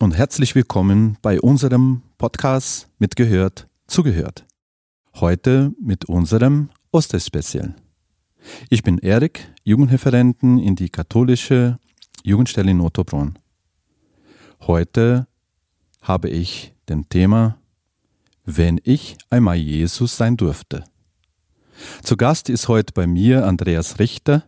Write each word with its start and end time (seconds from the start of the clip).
und 0.00 0.16
herzlich 0.16 0.54
willkommen 0.54 1.16
bei 1.22 1.40
unserem 1.40 2.02
Podcast 2.18 2.88
Mitgehört, 2.98 3.66
zugehört. 3.86 4.44
Heute 5.14 5.72
mit 5.80 6.04
unserem 6.04 6.68
Osterspecial. 6.92 7.74
Ich 8.68 8.82
bin 8.82 8.98
Erik, 8.98 9.50
Jugendreferenten 9.64 10.58
in 10.58 10.76
die 10.76 10.90
katholische 10.90 11.78
Jugendstelle 12.24 12.72
in 12.72 12.80
Ottobrunn. 12.80 13.38
Heute 14.66 15.26
habe 16.02 16.28
ich 16.28 16.74
den 16.88 17.08
Thema 17.08 17.58
Wenn 18.44 18.78
ich 18.84 19.16
einmal 19.30 19.56
Jesus 19.56 20.16
sein 20.16 20.36
durfte. 20.36 20.84
Zu 22.02 22.16
Gast 22.16 22.50
ist 22.50 22.68
heute 22.68 22.92
bei 22.92 23.06
mir 23.06 23.46
Andreas 23.46 23.98
Richter, 23.98 24.44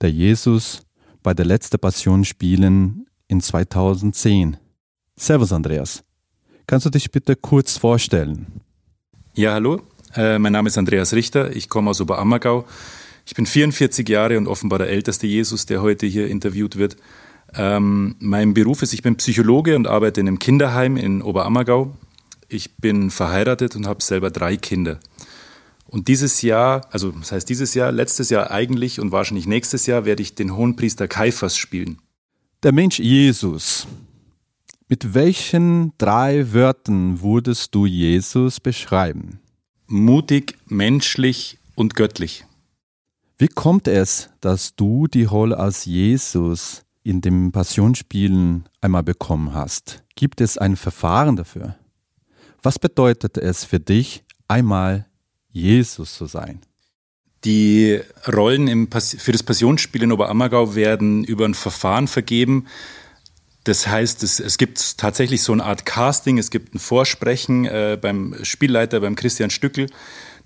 der 0.00 0.10
Jesus 0.10 0.82
bei 1.22 1.34
der 1.34 1.44
letzten 1.44 1.78
Passion 1.78 2.24
spielen 2.24 3.06
in 3.26 3.42
2010 3.42 4.56
Servus 5.18 5.52
Andreas. 5.52 6.04
Kannst 6.68 6.86
du 6.86 6.90
dich 6.90 7.10
bitte 7.10 7.34
kurz 7.34 7.76
vorstellen? 7.76 8.46
Ja, 9.34 9.52
hallo. 9.52 9.82
Äh, 10.14 10.38
mein 10.38 10.52
Name 10.52 10.68
ist 10.68 10.78
Andreas 10.78 11.12
Richter. 11.12 11.54
Ich 11.56 11.68
komme 11.68 11.90
aus 11.90 12.00
Oberammergau. 12.00 12.64
Ich 13.26 13.34
bin 13.34 13.44
44 13.44 14.08
Jahre 14.08 14.38
und 14.38 14.46
offenbar 14.46 14.78
der 14.78 14.88
älteste 14.88 15.26
Jesus, 15.26 15.66
der 15.66 15.82
heute 15.82 16.06
hier 16.06 16.28
interviewt 16.28 16.76
wird. 16.76 16.96
Ähm, 17.52 18.14
mein 18.20 18.54
Beruf 18.54 18.82
ist, 18.82 18.92
ich 18.92 19.02
bin 19.02 19.16
Psychologe 19.16 19.74
und 19.74 19.88
arbeite 19.88 20.20
in 20.20 20.28
einem 20.28 20.38
Kinderheim 20.38 20.96
in 20.96 21.20
Oberammergau. 21.20 21.96
Ich 22.48 22.76
bin 22.76 23.10
verheiratet 23.10 23.74
und 23.74 23.88
habe 23.88 24.02
selber 24.02 24.30
drei 24.30 24.56
Kinder. 24.56 25.00
Und 25.86 26.06
dieses 26.06 26.42
Jahr, 26.42 26.82
also 26.92 27.10
das 27.10 27.32
heißt 27.32 27.48
dieses 27.48 27.74
Jahr, 27.74 27.90
letztes 27.90 28.30
Jahr 28.30 28.52
eigentlich 28.52 29.00
und 29.00 29.10
wahrscheinlich 29.10 29.48
nächstes 29.48 29.86
Jahr 29.86 30.04
werde 30.04 30.22
ich 30.22 30.36
den 30.36 30.56
Hohenpriester 30.56 31.08
Kaiphas 31.08 31.56
spielen. 31.56 31.98
Der 32.62 32.72
Mensch 32.72 33.00
Jesus, 33.00 33.88
mit 34.88 35.14
welchen 35.14 35.92
drei 35.98 36.52
Wörtern 36.52 37.20
würdest 37.20 37.74
du 37.74 37.84
Jesus 37.84 38.58
beschreiben? 38.58 39.40
Mutig, 39.86 40.56
menschlich 40.66 41.58
und 41.74 41.94
göttlich. 41.94 42.44
Wie 43.36 43.48
kommt 43.48 43.86
es, 43.86 44.30
dass 44.40 44.74
du 44.74 45.06
die 45.06 45.24
Rolle 45.24 45.58
als 45.58 45.84
Jesus 45.84 46.82
in 47.04 47.20
dem 47.20 47.52
Passionsspielen 47.52 48.68
einmal 48.80 49.02
bekommen 49.02 49.54
hast? 49.54 50.02
Gibt 50.16 50.40
es 50.40 50.58
ein 50.58 50.76
Verfahren 50.76 51.36
dafür? 51.36 51.76
Was 52.62 52.78
bedeutet 52.78 53.38
es 53.38 53.64
für 53.64 53.78
dich, 53.78 54.24
einmal 54.48 55.06
Jesus 55.50 56.16
zu 56.16 56.26
sein? 56.26 56.60
Die 57.44 58.00
Rollen 58.26 58.88
für 58.90 59.32
das 59.32 59.42
Passionsspiel 59.42 60.02
in 60.02 60.12
Oberammergau 60.12 60.74
werden 60.74 61.22
über 61.22 61.44
ein 61.44 61.54
Verfahren 61.54 62.08
vergeben, 62.08 62.66
das 63.64 63.86
heißt, 63.86 64.22
es, 64.22 64.40
es 64.40 64.56
gibt 64.56 64.98
tatsächlich 64.98 65.42
so 65.42 65.52
eine 65.52 65.64
Art 65.64 65.84
Casting, 65.84 66.38
es 66.38 66.50
gibt 66.50 66.74
ein 66.74 66.78
Vorsprechen 66.78 67.66
äh, 67.66 67.98
beim 68.00 68.34
Spielleiter, 68.42 69.00
beim 69.00 69.14
Christian 69.14 69.50
Stückel. 69.50 69.88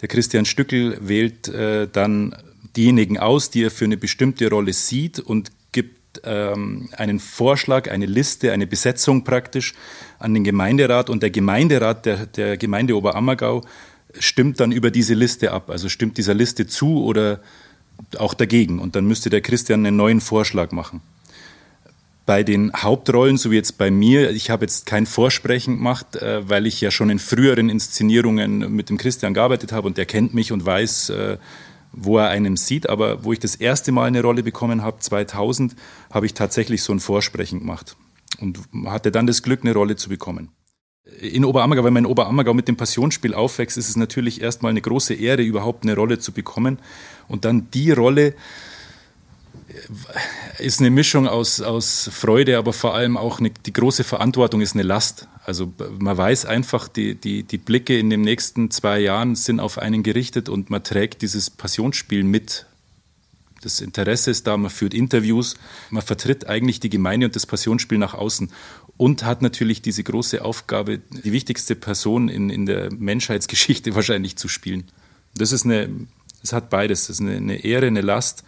Der 0.01 0.09
Christian 0.09 0.45
Stückel 0.45 0.99
wählt 1.01 1.49
äh, 1.49 1.87
dann 1.87 2.35
diejenigen 2.77 3.19
aus, 3.19 3.51
die 3.51 3.65
er 3.65 3.71
für 3.71 3.85
eine 3.85 3.97
bestimmte 3.97 4.49
Rolle 4.49 4.73
sieht 4.73 5.21
und 5.21 5.53
gibt 5.70 6.23
ähm, 6.25 6.89
einen 6.97 7.20
Vorschlag, 7.20 7.91
eine 7.91 8.07
Liste, 8.07 8.53
eine 8.53 8.67
Besetzung 8.67 9.25
praktisch 9.25 9.75
an 10.19 10.35
den 10.35 10.42
Gemeinderat. 10.42 11.11
Und 11.11 11.23
der 11.23 11.31
Gemeinderat 11.31 12.07
der, 12.07 12.27
der 12.27 12.57
Gemeinde 12.57 12.97
Oberammergau 12.97 13.63
stimmt 14.19 14.59
dann 14.59 14.73
über 14.73 14.91
diese 14.91 15.15
Liste 15.15 15.53
ab, 15.53 15.70
also 15.70 15.89
stimmt 15.89 16.19
dieser 16.19 16.35
Liste 16.35 16.67
zu 16.67 17.05
oder 17.05 17.41
auch 18.19 18.35
dagegen. 18.35 18.81
Und 18.81 18.97
dann 18.97 19.07
müsste 19.07 19.31
der 19.31 19.42
Christian 19.42 19.86
einen 19.86 19.97
neuen 19.97 20.20
Vorschlag 20.20 20.73
machen 20.73 21.03
bei 22.25 22.43
den 22.43 22.73
Hauptrollen, 22.73 23.37
so 23.37 23.51
wie 23.51 23.57
jetzt 23.57 23.79
bei 23.79 23.91
mir, 23.91 24.31
ich 24.31 24.51
habe 24.51 24.65
jetzt 24.65 24.87
kein 24.87 25.07
Vorsprechen 25.07 25.77
gemacht, 25.77 26.17
äh, 26.17 26.49
weil 26.49 26.67
ich 26.67 26.81
ja 26.81 26.91
schon 26.91 27.11
in 27.11 27.19
früheren 27.19 27.69
Inszenierungen 27.69 28.75
mit 28.75 28.91
dem 28.91 28.99
Christian 28.99 29.35
gearbeitet 29.35 29.73
habe 29.73 29.89
und 29.89 29.97
der 29.97 30.07
kennt 30.07 30.33
mich 30.33 30.53
und 30.53 30.65
weiß, 30.65 31.11
äh, 31.11 31.39
wo 31.93 32.19
er 32.19 32.29
einen 32.29 32.57
sieht. 32.57 32.89
Aber 32.89 33.25
wo 33.25 33.33
ich 33.33 33.41
das 33.41 33.57
erste 33.57 33.93
Mal 33.93 34.07
eine 34.07 34.23
Rolle 34.23 34.43
bekommen 34.43 34.83
habe, 34.83 35.01
2000, 35.01 35.75
habe 36.11 36.27
ich 36.27 36.35
tatsächlich 36.35 36.83
so 36.83 36.93
ein 36.93 37.01
Vorsprechen 37.01 37.61
gemacht 37.61 37.97
und 38.41 38.61
hatte 38.87 39.11
dann 39.11 39.27
das 39.27 39.43
Glück, 39.43 39.61
eine 39.63 39.75
Rolle 39.75 39.97
zu 39.97 40.09
bekommen. 40.09 40.51
In 41.21 41.45
Oberammergau, 41.45 41.83
wenn 41.85 41.93
man 41.93 42.05
in 42.05 42.11
Oberammergau 42.11 42.55
mit 42.55 42.69
dem 42.69 42.77
Passionsspiel 42.77 43.35
aufwächst, 43.35 43.77
ist 43.77 43.89
es 43.89 43.97
natürlich 43.97 44.41
erstmal 44.41 44.71
eine 44.71 44.81
große 44.81 45.15
Ehre, 45.15 45.43
überhaupt 45.43 45.83
eine 45.83 45.97
Rolle 45.97 46.21
zu 46.21 46.33
bekommen. 46.33 46.79
Und 47.27 47.45
dann 47.45 47.69
die 47.73 47.91
Rolle, 47.91 48.35
ist 50.59 50.81
eine 50.81 50.91
Mischung 50.91 51.27
aus, 51.27 51.61
aus 51.61 52.11
Freude, 52.13 52.59
aber 52.59 52.73
vor 52.73 52.95
allem 52.95 53.17
auch 53.17 53.41
eine, 53.41 53.51
die 53.51 53.73
große 53.73 54.05
Verantwortung 54.05 54.61
ist 54.61 54.75
eine 54.75 54.83
Last. 54.83 55.29
Also 55.45 55.73
man 55.99 56.17
weiß 56.17 56.47
einfach, 56.47 56.89
die, 56.89 57.15
die, 57.15 57.43
die 57.43 57.59
Blicke 57.59 57.99
in 57.99 58.11
den 58.11 58.23
nächsten 58.23 58.71
zwei 58.71 59.01
Jahren 59.01 59.35
sind 59.35 59.61
auf 59.61 59.79
einen 59.79 60.03
gerichtet 60.03 60.49
und 60.49 60.71
man 60.71 60.85
trägt 60.85 61.23
dieses 61.23 61.51
Passionsspiel 61.51 62.25
mit. 62.25 62.67
Das 63.63 63.81
Interesse 63.81 64.31
ist 64.31 64.47
da, 64.47 64.57
man 64.57 64.71
führt 64.71 64.93
Interviews, 64.93 65.57
man 65.91 66.03
vertritt 66.03 66.49
eigentlich 66.49 66.81
die 66.81 66.91
Gemeinde 66.91 67.27
und 67.27 67.37
das 67.37 67.47
Passionsspiel 67.47 67.99
nach 67.99 68.15
außen 68.15 68.51
und 68.97 69.25
hat 69.25 69.43
natürlich 69.43 69.83
diese 69.83 70.03
große 70.03 70.45
Aufgabe, 70.45 70.99
die 70.99 71.33
wichtigste 71.33 71.77
Person 71.77 72.29
in, 72.29 72.51
in 72.51 72.67
der 72.67 72.93
Menschheitsgeschichte 72.93 73.95
wahrscheinlich 73.95 74.37
zu 74.37 74.49
spielen. 74.49 74.85
Das 75.35 75.53
ist 75.53 75.65
eine, 75.65 75.89
das 76.41 76.53
hat 76.53 76.71
beides. 76.71 77.07
Das 77.07 77.17
ist 77.17 77.21
eine, 77.21 77.37
eine 77.37 77.65
Ehre, 77.65 77.87
eine 77.87 78.01
Last 78.01 78.45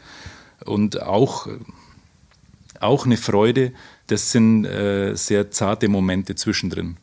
und 0.66 1.02
auch, 1.02 1.48
auch 2.80 3.06
eine 3.06 3.16
Freude. 3.16 3.72
Das 4.06 4.32
sind 4.32 4.64
äh, 4.64 5.14
sehr 5.14 5.50
zarte 5.50 5.88
Momente 5.88 6.34
zwischendrin. 6.34 6.96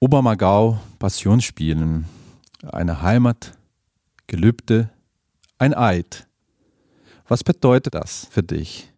Obermagau, 0.00 0.80
Passionsspielen, 0.98 2.04
eine 2.72 3.02
Heimat, 3.02 3.56
Gelübde, 4.26 4.90
ein 5.58 5.74
Eid. 5.74 6.26
Was 7.26 7.42
bedeutet 7.42 7.94
das 7.94 8.26
für 8.30 8.42
dich? 8.42 8.92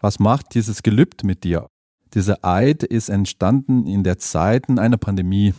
Was 0.00 0.18
macht 0.18 0.54
dieses 0.54 0.82
Gelübde 0.82 1.26
mit 1.26 1.44
dir? 1.44 1.68
Dieser 2.14 2.44
Eid 2.44 2.82
ist 2.82 3.08
entstanden 3.08 3.86
in 3.86 4.02
der 4.02 4.18
Zeit 4.18 4.68
einer 4.68 4.96
Pandemie. 4.96 5.54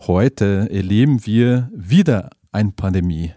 Heute 0.00 0.68
erleben 0.70 1.24
wir 1.24 1.70
wieder 1.74 2.30
eine 2.50 2.72
Pandemie. 2.72 3.32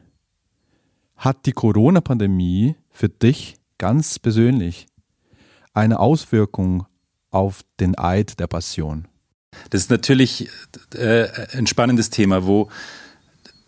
Hat 1.26 1.48
die 1.48 1.54
Corona-Pandemie 1.54 2.76
für 2.92 3.10
dich 3.10 3.56
ganz 3.80 4.20
persönlich 4.20 4.86
eine 5.74 6.00
Auswirkung 6.00 6.86
auf 7.32 7.62
den 7.80 7.98
Eid 7.98 8.40
der 8.40 8.46
Passion? 8.46 9.08
Das 9.72 9.82
ist 9.82 9.90
natürlich 9.90 10.48
äh, 10.94 11.26
ein 11.58 11.66
spannendes 11.66 12.12
Thema, 12.12 12.46
wo 12.46 12.70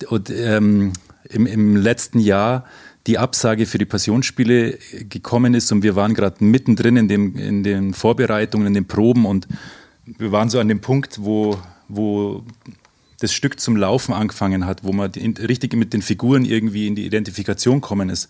und, 0.08 0.30
ähm, 0.30 0.94
im, 1.30 1.48
im 1.48 1.76
letzten 1.76 2.20
Jahr 2.20 2.64
die 3.08 3.18
Absage 3.18 3.66
für 3.66 3.80
die 3.80 3.86
Passionsspiele 3.86 4.78
gekommen 5.10 5.56
ist 5.56 5.72
und 5.72 5.82
wir 5.82 5.96
waren 5.96 6.14
gerade 6.14 6.44
mittendrin 6.44 6.96
in, 6.96 7.08
dem, 7.08 7.36
in 7.38 7.64
den 7.64 7.96
Vorbereitungen, 7.96 8.68
in 8.68 8.74
den 8.76 8.88
Proben 8.88 9.26
und 9.26 9.48
wir 10.06 10.32
waren 10.32 10.52
so 10.52 10.60
an 10.60 10.68
dem 10.68 10.82
Punkt, 10.82 11.24
wo, 11.24 11.58
wo 11.88 12.44
das 13.20 13.34
Stück 13.34 13.60
zum 13.60 13.76
Laufen 13.76 14.14
angefangen 14.14 14.66
hat, 14.66 14.84
wo 14.84 14.94
man 14.94 15.12
richtig 15.12 15.76
mit 15.76 15.94
den 15.94 16.02
Figuren 16.02 16.46
irgendwie 16.46 16.88
in 16.88 16.96
die 16.96 17.06
Identifikation 17.06 17.82
kommen 17.82 18.10
ist, 18.10 18.30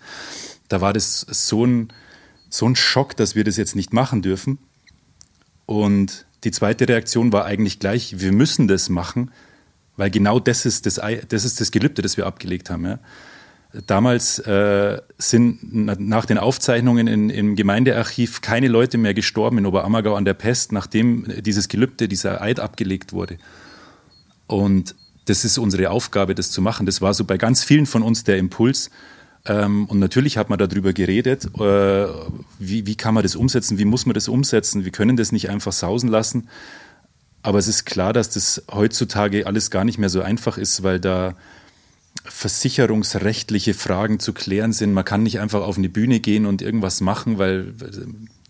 da 0.69 0.81
war 0.81 0.93
das 0.93 1.21
so 1.21 1.65
ein, 1.65 1.89
so 2.49 2.67
ein 2.67 2.75
Schock, 2.75 3.15
dass 3.15 3.35
wir 3.35 3.43
das 3.43 3.57
jetzt 3.57 3.75
nicht 3.75 3.93
machen 3.93 4.21
dürfen. 4.21 4.59
Und 5.65 6.25
die 6.43 6.51
zweite 6.51 6.87
Reaktion 6.87 7.33
war 7.33 7.45
eigentlich 7.45 7.79
gleich, 7.79 8.19
wir 8.19 8.31
müssen 8.31 8.67
das 8.67 8.89
machen, 8.89 9.31
weil 9.97 10.09
genau 10.09 10.39
das 10.39 10.65
ist 10.65 10.85
das, 10.85 11.01
das, 11.27 11.43
ist 11.43 11.59
das 11.59 11.71
Gelübde, 11.71 12.01
das 12.01 12.15
wir 12.15 12.25
abgelegt 12.25 12.69
haben. 12.69 12.85
Ja. 12.85 12.99
Damals 13.85 14.39
äh, 14.39 15.01
sind 15.17 15.59
nach 15.99 16.25
den 16.25 16.37
Aufzeichnungen 16.37 17.07
in, 17.07 17.29
im 17.29 17.55
Gemeindearchiv 17.55 18.41
keine 18.41 18.69
Leute 18.69 18.97
mehr 18.97 19.13
gestorben 19.13 19.57
in 19.57 19.65
Oberammergau 19.65 20.15
an 20.15 20.23
der 20.23 20.35
Pest, 20.35 20.71
nachdem 20.71 21.25
dieses 21.41 21.67
Gelübde, 21.67 22.07
dieser 22.07 22.41
Eid 22.41 22.61
abgelegt 22.61 23.11
wurde. 23.11 23.37
Und 24.47 24.95
das 25.25 25.43
ist 25.43 25.57
unsere 25.57 25.91
Aufgabe, 25.91 26.35
das 26.35 26.51
zu 26.51 26.61
machen. 26.61 26.85
Das 26.85 27.01
war 27.01 27.13
so 27.13 27.25
bei 27.25 27.37
ganz 27.37 27.63
vielen 27.63 27.85
von 27.85 28.01
uns 28.01 28.23
der 28.23 28.37
Impuls. 28.37 28.89
Ähm, 29.45 29.85
und 29.85 29.99
natürlich 29.99 30.37
hat 30.37 30.49
man 30.49 30.57
darüber 30.57 30.93
geredet, 30.93 31.45
äh, 31.59 32.07
wie, 32.59 32.85
wie 32.85 32.95
kann 32.95 33.13
man 33.13 33.23
das 33.23 33.35
umsetzen, 33.35 33.77
wie 33.77 33.85
muss 33.85 34.05
man 34.05 34.13
das 34.13 34.27
umsetzen, 34.27 34.83
wir 34.83 34.91
können 34.91 35.17
das 35.17 35.31
nicht 35.31 35.49
einfach 35.49 35.71
sausen 35.71 36.09
lassen. 36.09 36.49
Aber 37.43 37.59
es 37.59 37.67
ist 37.67 37.85
klar, 37.85 38.13
dass 38.13 38.29
das 38.29 38.63
heutzutage 38.71 39.45
alles 39.45 39.71
gar 39.71 39.85
nicht 39.85 39.99
mehr 39.99 40.09
so 40.09 40.21
einfach 40.21 40.57
ist, 40.57 40.83
weil 40.83 40.99
da 40.99 41.35
versicherungsrechtliche 42.25 43.73
Fragen 43.73 44.19
zu 44.19 44.33
klären 44.33 44.73
sind. 44.73 44.93
Man 44.93 45.05
kann 45.05 45.23
nicht 45.23 45.39
einfach 45.39 45.61
auf 45.61 45.77
eine 45.77 45.87
Bühne 45.87 46.19
gehen 46.19 46.45
und 46.45 46.61
irgendwas 46.61 46.99
machen, 46.99 47.37
weil 47.37 47.73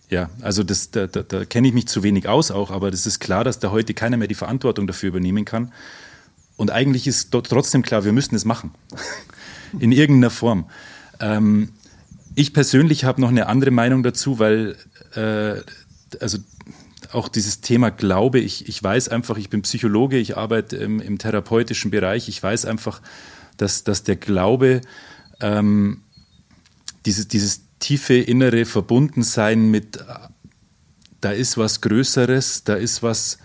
ja, 0.09 0.29
also 0.41 0.63
das, 0.63 0.91
da, 0.91 1.07
da, 1.07 1.23
da 1.23 1.45
kenne 1.45 1.67
ich 1.67 1.73
mich 1.73 1.87
zu 1.87 2.01
wenig 2.03 2.27
aus 2.27 2.51
auch, 2.51 2.71
aber 2.71 2.91
das 2.91 3.05
ist 3.05 3.19
klar, 3.19 3.43
dass 3.43 3.59
da 3.59 3.71
heute 3.71 3.93
keiner 3.93 4.17
mehr 4.17 4.27
die 4.27 4.35
Verantwortung 4.35 4.87
dafür 4.87 5.09
übernehmen 5.09 5.45
kann. 5.45 5.73
Und 6.55 6.71
eigentlich 6.71 7.07
ist 7.07 7.31
trotzdem 7.31 7.83
klar, 7.83 8.05
wir 8.05 8.13
müssen 8.13 8.35
es 8.35 8.45
machen. 8.45 8.71
In 9.79 9.91
irgendeiner 9.91 10.29
Form. 10.29 10.69
Ähm, 11.19 11.69
ich 12.35 12.53
persönlich 12.53 13.03
habe 13.03 13.19
noch 13.19 13.29
eine 13.29 13.47
andere 13.47 13.71
Meinung 13.71 14.01
dazu, 14.01 14.39
weil 14.39 14.77
äh, 15.13 15.61
also 16.19 16.37
auch 17.11 17.27
dieses 17.27 17.61
Thema 17.61 17.89
Glaube, 17.89 18.39
ich, 18.39 18.67
ich 18.67 18.81
weiß 18.81 19.09
einfach, 19.09 19.37
ich 19.37 19.49
bin 19.49 19.61
Psychologe, 19.61 20.17
ich 20.17 20.37
arbeite 20.37 20.77
im, 20.77 20.99
im 20.99 21.17
therapeutischen 21.17 21.91
Bereich, 21.91 22.29
ich 22.29 22.41
weiß 22.41 22.65
einfach, 22.65 23.01
dass, 23.57 23.83
dass 23.83 24.03
der 24.03 24.15
Glaube, 24.15 24.81
ähm, 25.41 26.01
dieses, 27.05 27.27
dieses 27.27 27.66
tiefe 27.79 28.15
innere 28.15 28.65
Verbundensein 28.65 29.69
mit, 29.69 29.99
da 31.21 31.31
ist 31.31 31.57
was 31.57 31.81
Größeres, 31.81 32.63
da 32.63 32.75
ist 32.75 33.03
was, 33.03 33.37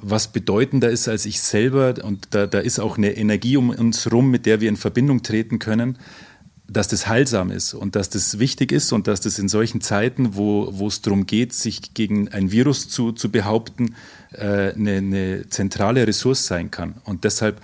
was 0.00 0.28
bedeutender 0.28 0.90
ist 0.90 1.08
als 1.08 1.26
ich 1.26 1.40
selber 1.40 1.94
und 2.02 2.28
da, 2.30 2.46
da 2.46 2.58
ist 2.58 2.78
auch 2.78 2.98
eine 2.98 3.16
Energie 3.16 3.56
um 3.56 3.70
uns 3.70 4.10
rum, 4.10 4.30
mit 4.30 4.46
der 4.46 4.60
wir 4.60 4.68
in 4.68 4.76
Verbindung 4.76 5.22
treten 5.22 5.58
können, 5.58 5.98
dass 6.72 6.88
das 6.88 7.06
heilsam 7.06 7.50
ist 7.50 7.74
und 7.74 7.96
dass 7.96 8.08
das 8.08 8.38
wichtig 8.38 8.72
ist 8.72 8.92
und 8.92 9.06
dass 9.06 9.20
das 9.20 9.38
in 9.38 9.48
solchen 9.48 9.80
Zeiten, 9.80 10.34
wo, 10.34 10.86
es 10.86 11.02
darum 11.02 11.26
geht, 11.26 11.52
sich 11.52 11.94
gegen 11.94 12.28
ein 12.28 12.50
Virus 12.50 12.88
zu, 12.88 13.12
zu 13.12 13.30
behaupten, 13.30 13.94
äh, 14.32 14.72
eine, 14.72 14.96
eine 14.96 15.48
zentrale 15.48 16.06
Ressource 16.06 16.46
sein 16.46 16.70
kann. 16.70 16.94
Und 17.04 17.24
deshalb 17.24 17.60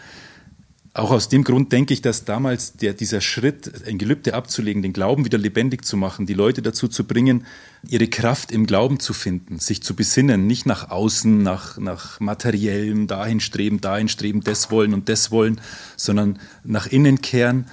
auch 0.99 1.11
aus 1.11 1.29
dem 1.29 1.45
Grund 1.45 1.73
denke 1.73 1.95
ich, 1.95 2.03
dass 2.03 2.25
damals 2.25 2.75
der, 2.75 2.93
dieser 2.93 3.21
Schritt, 3.21 3.87
ein 3.87 3.99
Gelübde 3.99 4.35
abzulegen, 4.35 4.83
den 4.83 4.93
Glauben 4.93 5.25
wieder 5.25 5.39
lebendig 5.39 5.85
zu 5.85 5.97
machen, 5.97 6.27
die 6.27 6.35
Leute 6.35 6.63
dazu 6.63 6.89
zu 6.89 7.05
bringen, 7.05 7.47
ihre 7.89 8.09
Kraft 8.09 8.51
im 8.53 8.67
Glauben 8.67 9.01
zu 9.01 9.13
finden, 9.13 9.59
sich 9.59 9.83
zu 9.83 9.95
besinnen, 9.95 10.47
nicht 10.47 10.67
nach 10.67 10.91
außen, 10.91 11.43
nach, 11.43 11.79
nach 11.79 12.21
materiellem, 12.21 13.07
dahin 13.07 13.41
streben, 13.41 13.81
dahin 13.81 14.09
streben, 14.09 14.43
das 14.43 14.71
wollen 14.71 14.95
und 14.95 15.09
das 15.09 15.31
wollen, 15.31 15.61
sondern 15.97 16.39
nach 16.65 16.87
innen 16.87 17.23
kehren, 17.23 17.67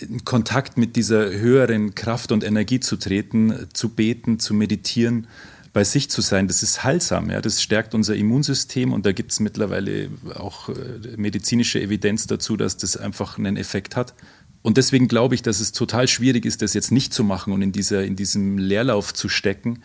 in 0.00 0.24
Kontakt 0.24 0.78
mit 0.78 0.96
dieser 0.96 1.30
höheren 1.30 1.94
Kraft 1.94 2.32
und 2.32 2.44
Energie 2.44 2.80
zu 2.80 2.96
treten, 2.96 3.68
zu 3.72 3.90
beten, 3.90 4.38
zu 4.38 4.54
meditieren 4.54 5.26
bei 5.72 5.84
sich 5.84 6.10
zu 6.10 6.20
sein, 6.20 6.48
das 6.48 6.62
ist 6.62 6.82
heilsam. 6.82 7.30
Ja? 7.30 7.40
Das 7.40 7.62
stärkt 7.62 7.94
unser 7.94 8.16
Immunsystem 8.16 8.92
und 8.92 9.06
da 9.06 9.12
gibt 9.12 9.32
es 9.32 9.40
mittlerweile 9.40 10.10
auch 10.34 10.68
äh, 10.68 10.72
medizinische 11.16 11.80
Evidenz 11.80 12.26
dazu, 12.26 12.56
dass 12.56 12.76
das 12.76 12.96
einfach 12.96 13.38
einen 13.38 13.56
Effekt 13.56 13.96
hat. 13.96 14.14
Und 14.62 14.76
deswegen 14.76 15.08
glaube 15.08 15.34
ich, 15.34 15.42
dass 15.42 15.60
es 15.60 15.72
total 15.72 16.08
schwierig 16.08 16.44
ist, 16.44 16.62
das 16.62 16.74
jetzt 16.74 16.90
nicht 16.90 17.14
zu 17.14 17.24
machen 17.24 17.52
und 17.52 17.62
in, 17.62 17.72
dieser, 17.72 18.04
in 18.04 18.16
diesem 18.16 18.58
Leerlauf 18.58 19.14
zu 19.14 19.28
stecken, 19.28 19.80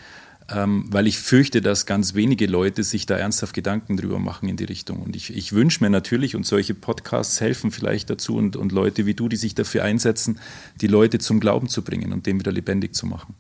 ähm, 0.50 0.86
weil 0.90 1.08
ich 1.08 1.18
fürchte, 1.18 1.62
dass 1.62 1.86
ganz 1.86 2.14
wenige 2.14 2.46
Leute 2.46 2.84
sich 2.84 3.06
da 3.06 3.16
ernsthaft 3.18 3.54
Gedanken 3.54 3.96
drüber 3.98 4.20
machen 4.20 4.50
in 4.50 4.58
die 4.58 4.66
Richtung. 4.66 5.02
Und 5.02 5.16
ich, 5.16 5.36
ich 5.36 5.54
wünsche 5.54 5.84
mir 5.84 5.90
natürlich, 5.90 6.36
und 6.36 6.46
solche 6.46 6.74
Podcasts 6.74 7.42
helfen 7.42 7.72
vielleicht 7.72 8.10
dazu 8.10 8.36
und, 8.36 8.56
und 8.56 8.72
Leute 8.72 9.06
wie 9.06 9.14
du, 9.14 9.30
die 9.30 9.38
sich 9.38 9.56
dafür 9.56 9.84
einsetzen, 9.84 10.40
die 10.82 10.88
Leute 10.88 11.20
zum 11.20 11.40
Glauben 11.40 11.70
zu 11.70 11.84
bringen 11.84 12.12
und 12.12 12.26
dem 12.26 12.40
wieder 12.40 12.52
lebendig 12.52 12.94
zu 12.94 13.06
machen. 13.06 13.36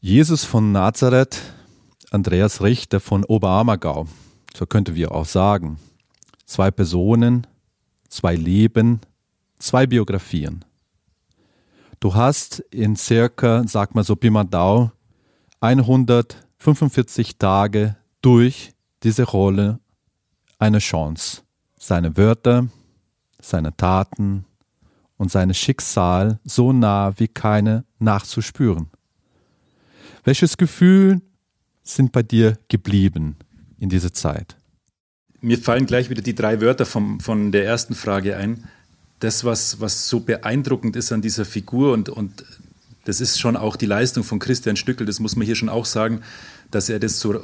Jesus 0.00 0.44
von 0.44 0.70
Nazareth, 0.70 1.40
Andreas 2.12 2.62
Richter 2.62 3.00
von 3.00 3.24
Oberammergau. 3.24 4.06
So 4.56 4.64
könnten 4.64 4.94
wir 4.94 5.10
auch 5.10 5.24
sagen. 5.24 5.80
Zwei 6.46 6.70
Personen, 6.70 7.48
zwei 8.08 8.36
Leben, 8.36 9.00
zwei 9.58 9.88
Biografien. 9.88 10.64
Du 11.98 12.14
hast 12.14 12.60
in 12.70 12.94
circa, 12.94 13.64
sag 13.66 13.96
mal 13.96 14.04
so 14.04 14.14
Pimandau, 14.14 14.92
145 15.58 17.36
Tage 17.36 17.96
durch 18.22 18.70
diese 19.02 19.24
Rolle 19.24 19.80
eine 20.60 20.78
Chance, 20.78 21.42
seine 21.76 22.16
Wörter, 22.16 22.68
seine 23.42 23.76
Taten 23.76 24.44
und 25.16 25.32
sein 25.32 25.52
Schicksal 25.52 26.38
so 26.44 26.72
nah 26.72 27.18
wie 27.18 27.26
keine 27.26 27.84
nachzuspüren. 27.98 28.90
Welches 30.24 30.56
Gefühl 30.56 31.20
sind 31.82 32.12
bei 32.12 32.22
dir 32.22 32.58
geblieben 32.68 33.36
in 33.78 33.88
dieser 33.88 34.12
Zeit? 34.12 34.56
Mir 35.40 35.58
fallen 35.58 35.86
gleich 35.86 36.10
wieder 36.10 36.22
die 36.22 36.34
drei 36.34 36.60
Wörter 36.60 36.84
vom, 36.84 37.20
von 37.20 37.52
der 37.52 37.64
ersten 37.64 37.94
Frage 37.94 38.36
ein. 38.36 38.64
Das, 39.20 39.44
was, 39.44 39.80
was 39.80 40.08
so 40.08 40.20
beeindruckend 40.20 40.96
ist 40.96 41.12
an 41.12 41.22
dieser 41.22 41.44
Figur 41.44 41.92
und, 41.92 42.08
und 42.08 42.44
das 43.04 43.20
ist 43.20 43.40
schon 43.40 43.56
auch 43.56 43.76
die 43.76 43.86
Leistung 43.86 44.22
von 44.22 44.38
Christian 44.38 44.76
Stückel, 44.76 45.06
das 45.06 45.20
muss 45.20 45.34
man 45.34 45.46
hier 45.46 45.54
schon 45.54 45.68
auch 45.68 45.86
sagen, 45.86 46.22
dass 46.70 46.88
er 46.88 46.98
das 46.98 47.20
so 47.20 47.40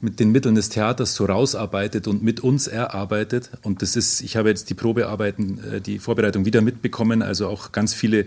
mit 0.00 0.18
den 0.18 0.32
Mitteln 0.32 0.54
des 0.54 0.70
Theaters 0.70 1.14
so 1.14 1.26
rausarbeitet 1.26 2.08
und 2.08 2.22
mit 2.22 2.40
uns 2.40 2.66
erarbeitet. 2.66 3.50
Und 3.62 3.82
das 3.82 3.96
ist, 3.96 4.22
ich 4.22 4.36
habe 4.36 4.48
jetzt 4.48 4.70
die 4.70 4.74
Probearbeiten, 4.74 5.62
äh, 5.64 5.80
die 5.80 5.98
Vorbereitung 5.98 6.44
wieder 6.44 6.62
mitbekommen, 6.62 7.22
also 7.22 7.48
auch 7.48 7.72
ganz 7.72 7.94
viele 7.94 8.26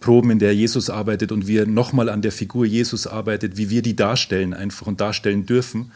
Proben, 0.00 0.30
in 0.30 0.38
der 0.38 0.54
Jesus 0.54 0.90
arbeitet 0.90 1.32
und 1.32 1.46
wie 1.46 1.56
er 1.56 1.66
nochmal 1.66 2.08
an 2.08 2.22
der 2.22 2.32
Figur 2.32 2.64
Jesus 2.64 3.06
arbeitet, 3.06 3.56
wie 3.56 3.70
wir 3.70 3.82
die 3.82 3.96
darstellen 3.96 4.54
einfach 4.54 4.86
und 4.86 5.00
darstellen 5.00 5.44
dürfen. 5.44 5.92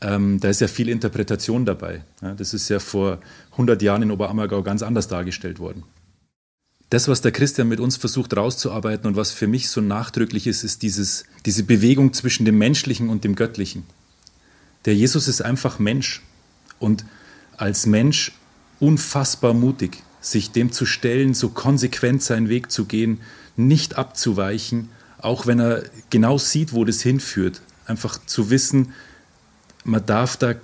Ähm, 0.00 0.40
da 0.40 0.48
ist 0.48 0.60
ja 0.60 0.68
viel 0.68 0.88
Interpretation 0.88 1.64
dabei. 1.64 2.02
Ja, 2.20 2.34
das 2.34 2.54
ist 2.54 2.68
ja 2.68 2.78
vor 2.78 3.18
100 3.52 3.82
Jahren 3.82 4.02
in 4.02 4.10
Oberammergau 4.10 4.62
ganz 4.62 4.82
anders 4.82 5.08
dargestellt 5.08 5.58
worden. 5.58 5.82
Das, 6.90 7.08
was 7.08 7.20
der 7.20 7.32
Christian 7.32 7.68
mit 7.68 7.80
uns 7.80 7.96
versucht 7.96 8.36
rauszuarbeiten 8.36 9.06
und 9.06 9.16
was 9.16 9.32
für 9.32 9.46
mich 9.46 9.70
so 9.70 9.80
nachdrücklich 9.80 10.46
ist, 10.46 10.62
ist 10.62 10.82
dieses, 10.82 11.24
diese 11.46 11.62
Bewegung 11.62 12.12
zwischen 12.12 12.44
dem 12.44 12.58
Menschlichen 12.58 13.08
und 13.08 13.24
dem 13.24 13.34
Göttlichen. 13.34 13.84
Der 14.84 14.94
Jesus 14.94 15.26
ist 15.26 15.40
einfach 15.40 15.78
Mensch 15.78 16.22
und 16.78 17.04
als 17.56 17.86
Mensch 17.86 18.32
unfassbar 18.78 19.54
mutig 19.54 20.02
sich 20.22 20.52
dem 20.52 20.72
zu 20.72 20.86
stellen, 20.86 21.34
so 21.34 21.50
konsequent 21.50 22.22
seinen 22.22 22.48
Weg 22.48 22.70
zu 22.70 22.86
gehen, 22.86 23.20
nicht 23.56 23.98
abzuweichen, 23.98 24.88
auch 25.18 25.46
wenn 25.46 25.60
er 25.60 25.82
genau 26.08 26.38
sieht, 26.38 26.72
wo 26.72 26.84
das 26.84 27.02
hinführt. 27.02 27.60
Einfach 27.86 28.18
zu 28.24 28.48
wissen, 28.48 28.94
man 29.84 30.06
darf 30.06 30.36
da 30.36 30.54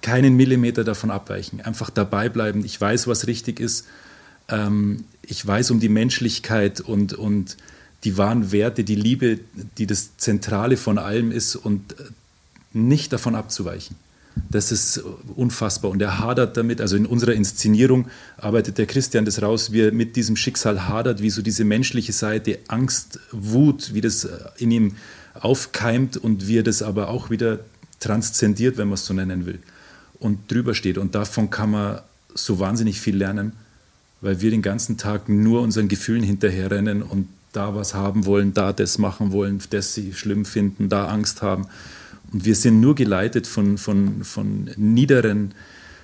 keinen 0.00 0.36
Millimeter 0.36 0.84
davon 0.84 1.10
abweichen. 1.10 1.60
Einfach 1.60 1.90
dabei 1.90 2.28
bleiben. 2.28 2.64
Ich 2.64 2.80
weiß, 2.80 3.06
was 3.06 3.26
richtig 3.26 3.60
ist. 3.60 3.86
Ähm, 4.48 5.04
ich 5.22 5.46
weiß 5.46 5.70
um 5.70 5.80
die 5.80 5.88
Menschlichkeit 5.88 6.80
und, 6.80 7.12
und 7.12 7.56
die 8.04 8.16
wahren 8.16 8.52
Werte, 8.52 8.84
die 8.84 8.94
Liebe, 8.94 9.38
die 9.76 9.86
das 9.86 10.16
Zentrale 10.16 10.76
von 10.76 10.98
allem 10.98 11.30
ist 11.30 11.56
und 11.56 11.94
nicht 12.72 13.12
davon 13.12 13.34
abzuweichen. 13.34 13.96
Das 14.50 14.72
ist 14.72 15.02
unfassbar. 15.36 15.90
Und 15.90 16.00
er 16.00 16.18
hadert 16.18 16.56
damit, 16.56 16.80
also 16.80 16.96
in 16.96 17.06
unserer 17.06 17.32
Inszenierung 17.32 18.08
arbeitet 18.36 18.78
der 18.78 18.86
Christian 18.86 19.24
das 19.24 19.42
raus, 19.42 19.72
wie 19.72 19.82
er 19.82 19.92
mit 19.92 20.16
diesem 20.16 20.36
Schicksal 20.36 20.88
hadert, 20.88 21.22
wie 21.22 21.30
so 21.30 21.42
diese 21.42 21.64
menschliche 21.64 22.12
Seite, 22.12 22.58
Angst, 22.68 23.20
Wut, 23.32 23.94
wie 23.94 24.00
das 24.00 24.28
in 24.56 24.70
ihm 24.70 24.96
aufkeimt 25.34 26.16
und 26.16 26.48
wie 26.48 26.58
er 26.58 26.62
das 26.62 26.82
aber 26.82 27.08
auch 27.08 27.30
wieder 27.30 27.60
transzendiert, 28.00 28.76
wenn 28.76 28.88
man 28.88 28.94
es 28.94 29.06
so 29.06 29.14
nennen 29.14 29.46
will, 29.46 29.58
und 30.18 30.50
drüber 30.50 30.74
steht. 30.74 30.98
Und 30.98 31.14
davon 31.14 31.50
kann 31.50 31.70
man 31.70 32.00
so 32.34 32.58
wahnsinnig 32.58 33.00
viel 33.00 33.16
lernen, 33.16 33.52
weil 34.20 34.40
wir 34.40 34.50
den 34.50 34.62
ganzen 34.62 34.96
Tag 34.96 35.28
nur 35.28 35.62
unseren 35.62 35.88
Gefühlen 35.88 36.22
hinterherrennen 36.22 37.02
und 37.02 37.28
da 37.52 37.74
was 37.74 37.94
haben 37.94 38.26
wollen, 38.26 38.52
da 38.52 38.72
das 38.72 38.98
machen 38.98 39.32
wollen, 39.32 39.60
das 39.70 39.94
sie 39.94 40.12
schlimm 40.12 40.44
finden, 40.44 40.88
da 40.88 41.06
Angst 41.08 41.42
haben. 41.42 41.66
Und 42.32 42.44
wir 42.44 42.54
sind 42.54 42.80
nur 42.80 42.94
geleitet 42.94 43.46
von, 43.46 43.78
von, 43.78 44.24
von 44.24 44.70
niederen 44.76 45.54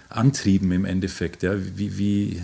Antrieben 0.08 0.72
im 0.72 0.84
Endeffekt, 0.84 1.42
ja, 1.42 1.54
wie, 1.76 1.98
wie, 1.98 2.42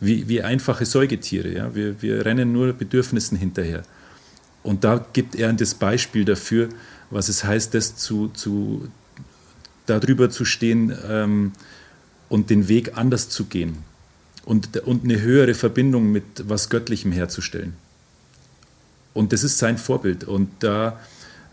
wie, 0.00 0.28
wie 0.28 0.42
einfache 0.42 0.84
Säugetiere. 0.84 1.52
Ja. 1.52 1.74
Wir, 1.74 2.00
wir 2.02 2.24
rennen 2.24 2.52
nur 2.52 2.72
Bedürfnissen 2.72 3.36
hinterher. 3.38 3.82
Und 4.62 4.84
da 4.84 5.04
gibt 5.12 5.34
er 5.34 5.52
das 5.52 5.74
Beispiel 5.74 6.24
dafür, 6.24 6.68
was 7.10 7.28
es 7.28 7.44
heißt, 7.44 7.74
das 7.74 7.96
zu, 7.96 8.28
zu, 8.28 8.88
darüber 9.86 10.30
zu 10.30 10.44
stehen 10.44 10.96
ähm, 11.06 11.52
und 12.28 12.50
den 12.50 12.68
Weg 12.68 12.96
anders 12.96 13.28
zu 13.28 13.44
gehen 13.44 13.78
und, 14.44 14.76
und 14.78 15.04
eine 15.04 15.20
höhere 15.20 15.54
Verbindung 15.54 16.10
mit 16.10 16.24
was 16.48 16.70
Göttlichem 16.70 17.12
herzustellen. 17.12 17.74
Und 19.12 19.32
das 19.32 19.44
ist 19.44 19.58
sein 19.58 19.78
Vorbild. 19.78 20.24
Und 20.24 20.50
da 20.60 20.98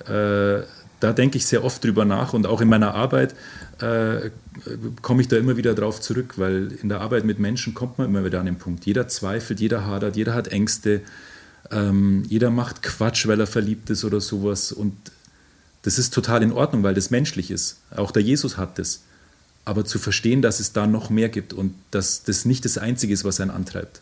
äh, 0.07 0.63
da 0.99 1.13
denke 1.13 1.37
ich 1.37 1.45
sehr 1.45 1.63
oft 1.63 1.83
drüber 1.83 2.05
nach 2.05 2.33
und 2.33 2.45
auch 2.45 2.61
in 2.61 2.69
meiner 2.69 2.93
Arbeit 2.93 3.33
äh, 3.79 4.29
komme 5.01 5.21
ich 5.21 5.27
da 5.27 5.37
immer 5.37 5.57
wieder 5.57 5.73
drauf 5.73 5.99
zurück, 5.99 6.35
weil 6.37 6.71
in 6.81 6.89
der 6.89 7.01
Arbeit 7.01 7.25
mit 7.25 7.39
Menschen 7.39 7.73
kommt 7.73 7.97
man 7.97 8.07
immer 8.07 8.23
wieder 8.23 8.39
an 8.39 8.45
den 8.45 8.57
Punkt. 8.57 8.85
Jeder 8.85 9.07
zweifelt, 9.07 9.59
jeder 9.59 9.85
hadert, 9.85 10.15
jeder 10.15 10.35
hat 10.35 10.49
Ängste, 10.49 11.01
ähm, 11.71 12.23
jeder 12.27 12.51
macht 12.51 12.83
Quatsch, 12.83 13.27
weil 13.27 13.39
er 13.39 13.47
verliebt 13.47 13.89
ist 13.89 14.03
oder 14.03 14.21
sowas. 14.21 14.71
Und 14.71 14.95
Das 15.83 15.97
ist 15.97 16.13
total 16.13 16.43
in 16.43 16.51
Ordnung, 16.51 16.83
weil 16.83 16.93
das 16.93 17.09
menschlich 17.09 17.49
ist. 17.49 17.79
Auch 17.95 18.11
der 18.11 18.21
Jesus 18.21 18.57
hat 18.57 18.77
das. 18.77 19.01
Aber 19.65 19.85
zu 19.85 19.99
verstehen, 19.99 20.41
dass 20.41 20.59
es 20.59 20.73
da 20.73 20.85
noch 20.85 21.09
mehr 21.09 21.29
gibt 21.29 21.53
und 21.53 21.73
dass 21.91 22.23
das 22.23 22.45
nicht 22.45 22.65
das 22.65 22.77
Einzige 22.77 23.13
ist, 23.13 23.23
was 23.23 23.39
einen 23.39 23.51
antreibt. 23.51 24.01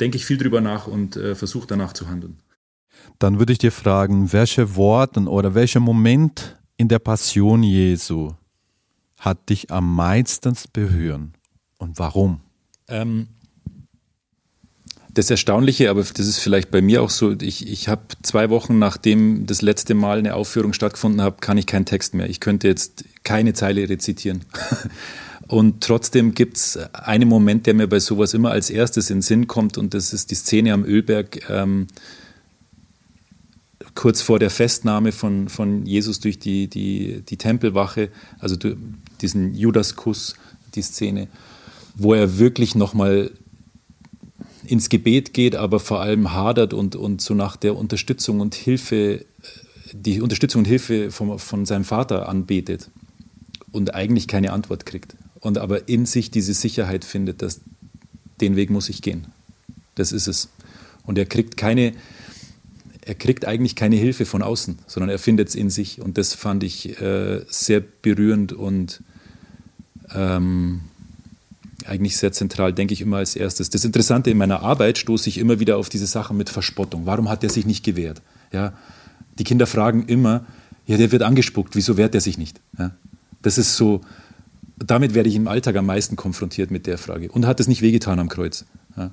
Denke 0.00 0.16
ich 0.16 0.26
viel 0.26 0.38
drüber 0.38 0.60
nach 0.60 0.86
und 0.86 1.16
äh, 1.16 1.34
versuche 1.34 1.66
danach 1.66 1.92
zu 1.92 2.08
handeln. 2.08 2.36
Dann 3.18 3.38
würde 3.38 3.52
ich 3.52 3.58
dir 3.58 3.72
fragen, 3.72 4.32
welche 4.32 4.76
Worte 4.76 5.20
oder 5.20 5.54
welcher 5.54 5.80
Moment 5.80 6.58
in 6.76 6.88
der 6.88 6.98
Passion 6.98 7.62
Jesu 7.62 8.32
hat 9.18 9.50
dich 9.50 9.70
am 9.70 9.94
meisten 9.94 10.56
berühren 10.72 11.34
und 11.78 11.98
warum? 11.98 12.40
Ähm, 12.88 13.28
das 15.12 15.30
Erstaunliche, 15.30 15.90
aber 15.90 16.02
das 16.02 16.26
ist 16.26 16.38
vielleicht 16.38 16.70
bei 16.70 16.80
mir 16.80 17.02
auch 17.02 17.10
so, 17.10 17.32
ich, 17.40 17.66
ich 17.68 17.88
habe 17.88 18.02
zwei 18.22 18.48
Wochen 18.48 18.78
nachdem 18.78 19.46
das 19.46 19.60
letzte 19.60 19.94
Mal 19.94 20.18
eine 20.18 20.34
Aufführung 20.34 20.72
stattgefunden 20.72 21.22
hat, 21.22 21.42
kann 21.42 21.58
ich 21.58 21.66
keinen 21.66 21.84
Text 21.84 22.14
mehr. 22.14 22.28
Ich 22.30 22.40
könnte 22.40 22.68
jetzt 22.68 23.04
keine 23.24 23.52
Zeile 23.52 23.88
rezitieren. 23.88 24.44
Und 25.48 25.82
trotzdem 25.82 26.34
gibt 26.34 26.58
es 26.58 26.76
einen 26.92 27.28
Moment, 27.28 27.66
der 27.66 27.74
mir 27.74 27.88
bei 27.88 27.98
sowas 27.98 28.34
immer 28.34 28.52
als 28.52 28.70
erstes 28.70 29.10
in 29.10 29.16
den 29.16 29.22
Sinn 29.22 29.46
kommt, 29.48 29.78
und 29.78 29.94
das 29.94 30.12
ist 30.12 30.30
die 30.30 30.36
Szene 30.36 30.72
am 30.72 30.84
Ölberg, 30.84 31.50
ähm, 31.50 31.88
kurz 33.94 34.22
vor 34.22 34.38
der 34.38 34.50
Festnahme 34.50 35.12
von, 35.12 35.48
von 35.48 35.86
Jesus 35.86 36.20
durch 36.20 36.38
die, 36.38 36.68
die, 36.68 37.22
die 37.22 37.36
Tempelwache, 37.36 38.10
also 38.38 38.56
diesen 39.20 39.54
Judaskuss, 39.54 40.34
die 40.74 40.82
Szene, 40.82 41.28
wo 41.94 42.14
er 42.14 42.38
wirklich 42.38 42.74
nochmal 42.74 43.30
ins 44.64 44.88
Gebet 44.88 45.34
geht, 45.34 45.56
aber 45.56 45.80
vor 45.80 46.00
allem 46.00 46.32
hadert 46.32 46.74
und, 46.74 46.94
und 46.94 47.20
so 47.20 47.34
nach 47.34 47.56
der 47.56 47.76
Unterstützung 47.76 48.40
und 48.40 48.54
Hilfe, 48.54 49.24
die 49.92 50.20
Unterstützung 50.20 50.60
und 50.60 50.66
Hilfe 50.66 51.10
vom, 51.10 51.38
von 51.38 51.66
seinem 51.66 51.84
Vater 51.84 52.28
anbetet 52.28 52.90
und 53.72 53.94
eigentlich 53.94 54.28
keine 54.28 54.52
Antwort 54.52 54.86
kriegt. 54.86 55.16
Und 55.40 55.58
aber 55.58 55.88
in 55.88 56.06
sich 56.06 56.30
diese 56.30 56.54
Sicherheit 56.54 57.04
findet, 57.04 57.42
dass 57.42 57.60
den 58.40 58.56
Weg 58.56 58.70
muss 58.70 58.88
ich 58.88 59.02
gehen. 59.02 59.26
Das 59.94 60.12
ist 60.12 60.28
es. 60.28 60.50
Und 61.04 61.18
er 61.18 61.26
kriegt 61.26 61.56
keine, 61.56 61.92
er 63.10 63.16
kriegt 63.16 63.44
eigentlich 63.44 63.74
keine 63.74 63.96
Hilfe 63.96 64.24
von 64.24 64.40
außen, 64.40 64.78
sondern 64.86 65.10
er 65.10 65.18
findet 65.18 65.48
es 65.48 65.56
in 65.56 65.68
sich. 65.68 66.00
Und 66.00 66.16
das 66.16 66.32
fand 66.32 66.62
ich 66.62 67.00
äh, 67.02 67.40
sehr 67.48 67.80
berührend 67.80 68.52
und 68.52 69.02
ähm, 70.14 70.82
eigentlich 71.86 72.16
sehr 72.16 72.30
zentral, 72.30 72.72
denke 72.72 72.94
ich 72.94 73.00
immer 73.00 73.16
als 73.16 73.34
erstes. 73.34 73.68
Das 73.68 73.84
Interessante 73.84 74.30
in 74.30 74.38
meiner 74.38 74.62
Arbeit 74.62 74.96
stoße 74.96 75.28
ich 75.28 75.38
immer 75.38 75.58
wieder 75.58 75.76
auf 75.76 75.88
diese 75.88 76.06
Sachen 76.06 76.36
mit 76.36 76.50
Verspottung. 76.50 77.04
Warum 77.04 77.28
hat 77.28 77.42
er 77.42 77.50
sich 77.50 77.66
nicht 77.66 77.84
gewehrt? 77.84 78.22
Ja, 78.52 78.74
die 79.40 79.44
Kinder 79.44 79.66
fragen 79.66 80.04
immer, 80.06 80.46
ja, 80.86 80.96
der 80.96 81.10
wird 81.10 81.22
angespuckt, 81.22 81.74
wieso 81.74 81.96
wehrt 81.96 82.14
er 82.14 82.20
sich 82.20 82.38
nicht? 82.38 82.60
Ja, 82.78 82.92
das 83.42 83.58
ist 83.58 83.74
so, 83.74 84.02
damit 84.78 85.14
werde 85.14 85.28
ich 85.28 85.34
im 85.34 85.48
Alltag 85.48 85.74
am 85.74 85.86
meisten 85.86 86.14
konfrontiert 86.14 86.70
mit 86.70 86.86
der 86.86 86.96
Frage. 86.96 87.28
Und 87.32 87.44
hat 87.44 87.58
es 87.58 87.66
nicht 87.66 87.82
wehgetan 87.82 88.20
am 88.20 88.28
Kreuz? 88.28 88.66
Ja. 88.96 89.10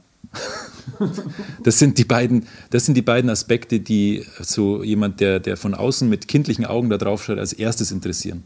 Das 1.63 1.79
sind 1.79 1.97
die 1.97 2.05
beiden, 2.05 2.47
das 2.69 2.85
sind 2.85 2.95
die 2.95 3.01
beiden 3.01 3.29
Aspekte, 3.29 3.79
die 3.79 4.25
so 4.39 4.83
jemand, 4.83 5.19
der, 5.19 5.39
der 5.39 5.57
von 5.57 5.73
außen 5.73 6.09
mit 6.09 6.27
kindlichen 6.27 6.65
Augen 6.65 6.89
da 6.89 6.97
drauf 6.97 7.23
schaut, 7.23 7.37
als 7.37 7.53
erstes 7.53 7.91
interessieren 7.91 8.43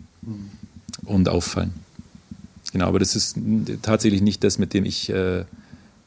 und 1.05 1.29
auffallen. 1.29 1.73
Genau, 2.71 2.87
aber 2.87 2.99
das 2.99 3.15
ist 3.15 3.37
tatsächlich 3.81 4.21
nicht 4.21 4.43
das, 4.43 4.57
mit 4.57 4.73
dem 4.73 4.85
ich 4.85 5.09
äh, 5.09 5.45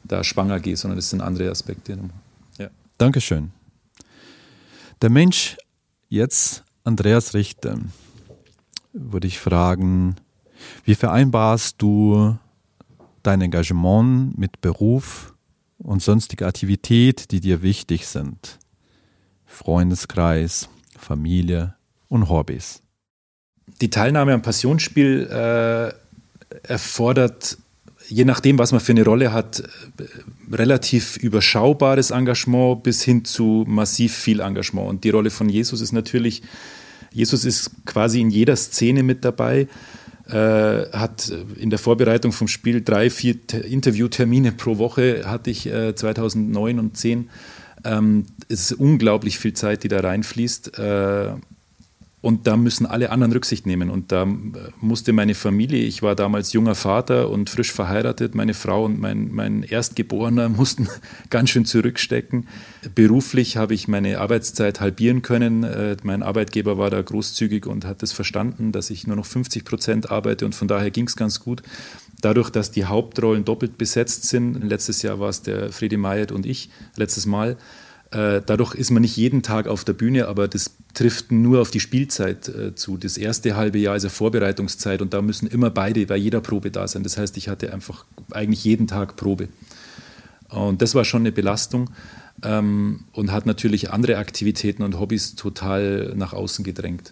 da 0.03 0.23
schwanger 0.23 0.59
gehe, 0.59 0.77
sondern 0.77 0.97
das 0.97 1.09
sind 1.09 1.21
andere 1.21 1.49
Aspekte. 1.49 1.97
Ja. 2.57 2.69
Dankeschön. 2.97 3.51
Der 5.01 5.09
Mensch, 5.09 5.57
jetzt 6.09 6.63
Andreas 6.83 7.33
Richter, 7.33 7.77
würde 8.93 9.27
ich 9.27 9.39
fragen, 9.39 10.15
wie 10.85 10.95
vereinbarst 10.95 11.75
du 11.81 12.37
dein 13.23 13.41
Engagement 13.41 14.37
mit 14.37 14.61
Beruf 14.61 15.34
und 15.85 16.01
sonstige 16.01 16.47
Aktivität, 16.47 17.31
die 17.31 17.39
dir 17.39 17.61
wichtig 17.61 18.07
sind? 18.07 18.59
Freundeskreis, 19.45 20.67
Familie 20.97 21.75
und 22.09 22.27
Hobbys. 22.29 22.81
Die 23.81 23.89
Teilnahme 23.89 24.33
am 24.33 24.41
Passionsspiel 24.41 25.27
äh, 25.29 25.93
erfordert, 26.67 27.57
je 28.07 28.25
nachdem, 28.25 28.57
was 28.57 28.71
man 28.71 28.81
für 28.81 28.91
eine 28.91 29.05
Rolle 29.05 29.31
hat, 29.31 29.63
relativ 30.51 31.17
überschaubares 31.17 32.11
Engagement 32.11 32.83
bis 32.83 33.03
hin 33.03 33.25
zu 33.25 33.63
massiv 33.67 34.15
viel 34.15 34.39
Engagement. 34.39 34.89
Und 34.89 35.03
die 35.03 35.09
Rolle 35.09 35.29
von 35.29 35.49
Jesus 35.49 35.81
ist 35.81 35.91
natürlich, 35.91 36.41
Jesus 37.11 37.45
ist 37.45 37.71
quasi 37.85 38.21
in 38.21 38.29
jeder 38.29 38.55
Szene 38.55 39.03
mit 39.03 39.23
dabei. 39.25 39.67
Äh, 40.27 40.89
hat 40.91 41.31
in 41.57 41.69
der 41.69 41.77
Vorbereitung 41.77 42.31
vom 42.31 42.47
Spiel 42.47 42.81
drei, 42.81 43.11
vier 43.11 43.35
Interviewtermine 43.63 44.53
pro 44.53 44.79
Woche 44.79 45.23
hatte 45.25 45.51
ich 45.51 45.67
äh, 45.67 45.93
2009 45.93 46.79
und 46.79 46.97
10. 46.97 47.29
Ähm, 47.83 48.25
es 48.49 48.71
ist 48.71 48.79
unglaublich 48.79 49.37
viel 49.37 49.53
Zeit, 49.53 49.83
die 49.83 49.87
da 49.87 49.99
reinfließt. 49.99 50.79
Äh, 50.79 51.33
und 52.25 52.47
da 52.47 52.57
müssen 52.57 52.87
alle 52.87 53.11
anderen 53.11 53.33
Rücksicht 53.33 53.67
nehmen. 53.67 53.91
Und 53.91 54.11
da 54.11 54.27
musste 54.81 55.13
meine 55.13 55.35
Familie, 55.35 55.83
ich 55.83 56.01
war 56.01 56.15
damals 56.15 56.53
junger 56.53 56.73
Vater 56.73 57.29
und 57.29 57.51
frisch 57.51 57.71
verheiratet, 57.71 58.33
meine 58.33 58.55
Frau 58.55 58.85
und 58.85 58.99
mein, 58.99 59.31
mein 59.31 59.61
Erstgeborener 59.61 60.49
mussten 60.49 60.87
ganz 61.29 61.51
schön 61.51 61.65
zurückstecken. 61.65 62.47
Beruflich 62.95 63.57
habe 63.57 63.75
ich 63.75 63.87
meine 63.87 64.19
Arbeitszeit 64.21 64.81
halbieren 64.81 65.21
können. 65.21 65.63
Äh, 65.63 65.97
mein 66.01 66.23
Arbeitgeber 66.23 66.79
war 66.79 66.89
da 66.89 66.99
großzügig 66.99 67.67
und 67.67 67.85
hat 67.85 68.01
es 68.01 68.09
das 68.09 68.13
verstanden, 68.13 68.71
dass 68.71 68.89
ich 68.89 69.05
nur 69.05 69.17
noch 69.17 69.27
50 69.27 69.63
Prozent 69.63 70.09
arbeite 70.09 70.47
und 70.47 70.55
von 70.55 70.67
daher 70.67 70.89
ging 70.89 71.05
es 71.05 71.15
ganz 71.15 71.39
gut. 71.39 71.61
Dadurch, 72.21 72.49
dass 72.49 72.71
die 72.71 72.85
Hauptrollen 72.85 73.45
doppelt 73.45 73.77
besetzt 73.77 74.23
sind, 74.23 74.63
letztes 74.63 75.03
Jahr 75.03 75.19
war 75.19 75.29
es 75.29 75.43
der 75.43 75.71
Fredi 75.71 75.97
Mayet 75.97 76.31
und 76.31 76.47
ich, 76.47 76.71
letztes 76.95 77.27
Mal, 77.27 77.51
äh, 77.51 77.55
dadurch 78.15 78.75
ist 78.75 78.91
man 78.91 79.01
nicht 79.01 79.17
jeden 79.17 79.41
Tag 79.41 79.67
auf 79.67 79.83
der 79.83 79.93
Bühne, 79.93 80.27
aber 80.27 80.47
das 80.47 80.71
trifft 80.93 81.31
nur 81.31 81.61
auf 81.61 81.71
die 81.71 81.79
Spielzeit 81.79 82.47
äh, 82.47 82.75
zu. 82.75 82.97
Das 82.97 83.17
erste 83.17 83.55
halbe 83.55 83.77
Jahr 83.77 83.95
ist 83.95 84.03
ja 84.03 84.09
Vorbereitungszeit 84.09 85.01
und 85.01 85.13
da 85.13 85.21
müssen 85.21 85.47
immer 85.47 85.69
beide 85.69 86.05
bei 86.05 86.15
jeder 86.15 86.41
Probe 86.41 86.71
da 86.71 86.87
sein. 86.87 87.03
Das 87.03 87.17
heißt, 87.17 87.35
ich 87.37 87.49
hatte 87.49 87.73
einfach 87.73 88.05
eigentlich 88.31 88.63
jeden 88.63 88.87
Tag 88.87 89.15
Probe. 89.15 89.49
Und 90.49 90.81
das 90.81 90.95
war 90.95 91.03
schon 91.03 91.23
eine 91.23 91.31
Belastung 91.31 91.89
ähm, 92.43 93.01
und 93.11 93.31
hat 93.31 93.45
natürlich 93.45 93.91
andere 93.91 94.17
Aktivitäten 94.17 94.83
und 94.83 94.99
Hobbys 94.99 95.35
total 95.35 96.13
nach 96.15 96.33
außen 96.33 96.63
gedrängt. 96.63 97.11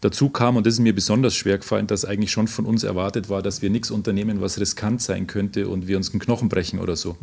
Dazu 0.00 0.30
kam, 0.30 0.56
und 0.56 0.66
das 0.66 0.74
ist 0.74 0.80
mir 0.80 0.94
besonders 0.94 1.34
schwer 1.34 1.58
gefallen, 1.58 1.86
dass 1.86 2.06
eigentlich 2.06 2.30
schon 2.30 2.48
von 2.48 2.64
uns 2.64 2.84
erwartet 2.84 3.28
war, 3.28 3.42
dass 3.42 3.60
wir 3.60 3.68
nichts 3.68 3.90
unternehmen, 3.90 4.40
was 4.40 4.58
riskant 4.58 5.02
sein 5.02 5.26
könnte 5.26 5.68
und 5.68 5.88
wir 5.88 5.98
uns 5.98 6.10
einen 6.10 6.20
Knochen 6.20 6.48
brechen 6.48 6.78
oder 6.78 6.96
so. 6.96 7.18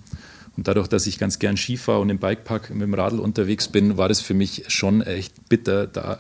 Und 0.58 0.68
dadurch, 0.68 0.88
dass 0.88 1.06
ich 1.06 1.20
ganz 1.20 1.38
gern 1.38 1.56
Ski 1.56 1.78
fahre 1.78 2.00
und 2.00 2.10
im 2.10 2.18
Bikepark 2.18 2.72
mit 2.72 2.82
dem 2.82 2.94
Radl 2.96 3.20
unterwegs 3.20 3.68
bin, 3.68 3.98
war 3.98 4.10
das 4.10 4.22
für 4.22 4.34
mich 4.34 4.64
schon 4.68 5.02
echt 5.02 5.48
bitter, 5.48 5.86
da 5.86 6.18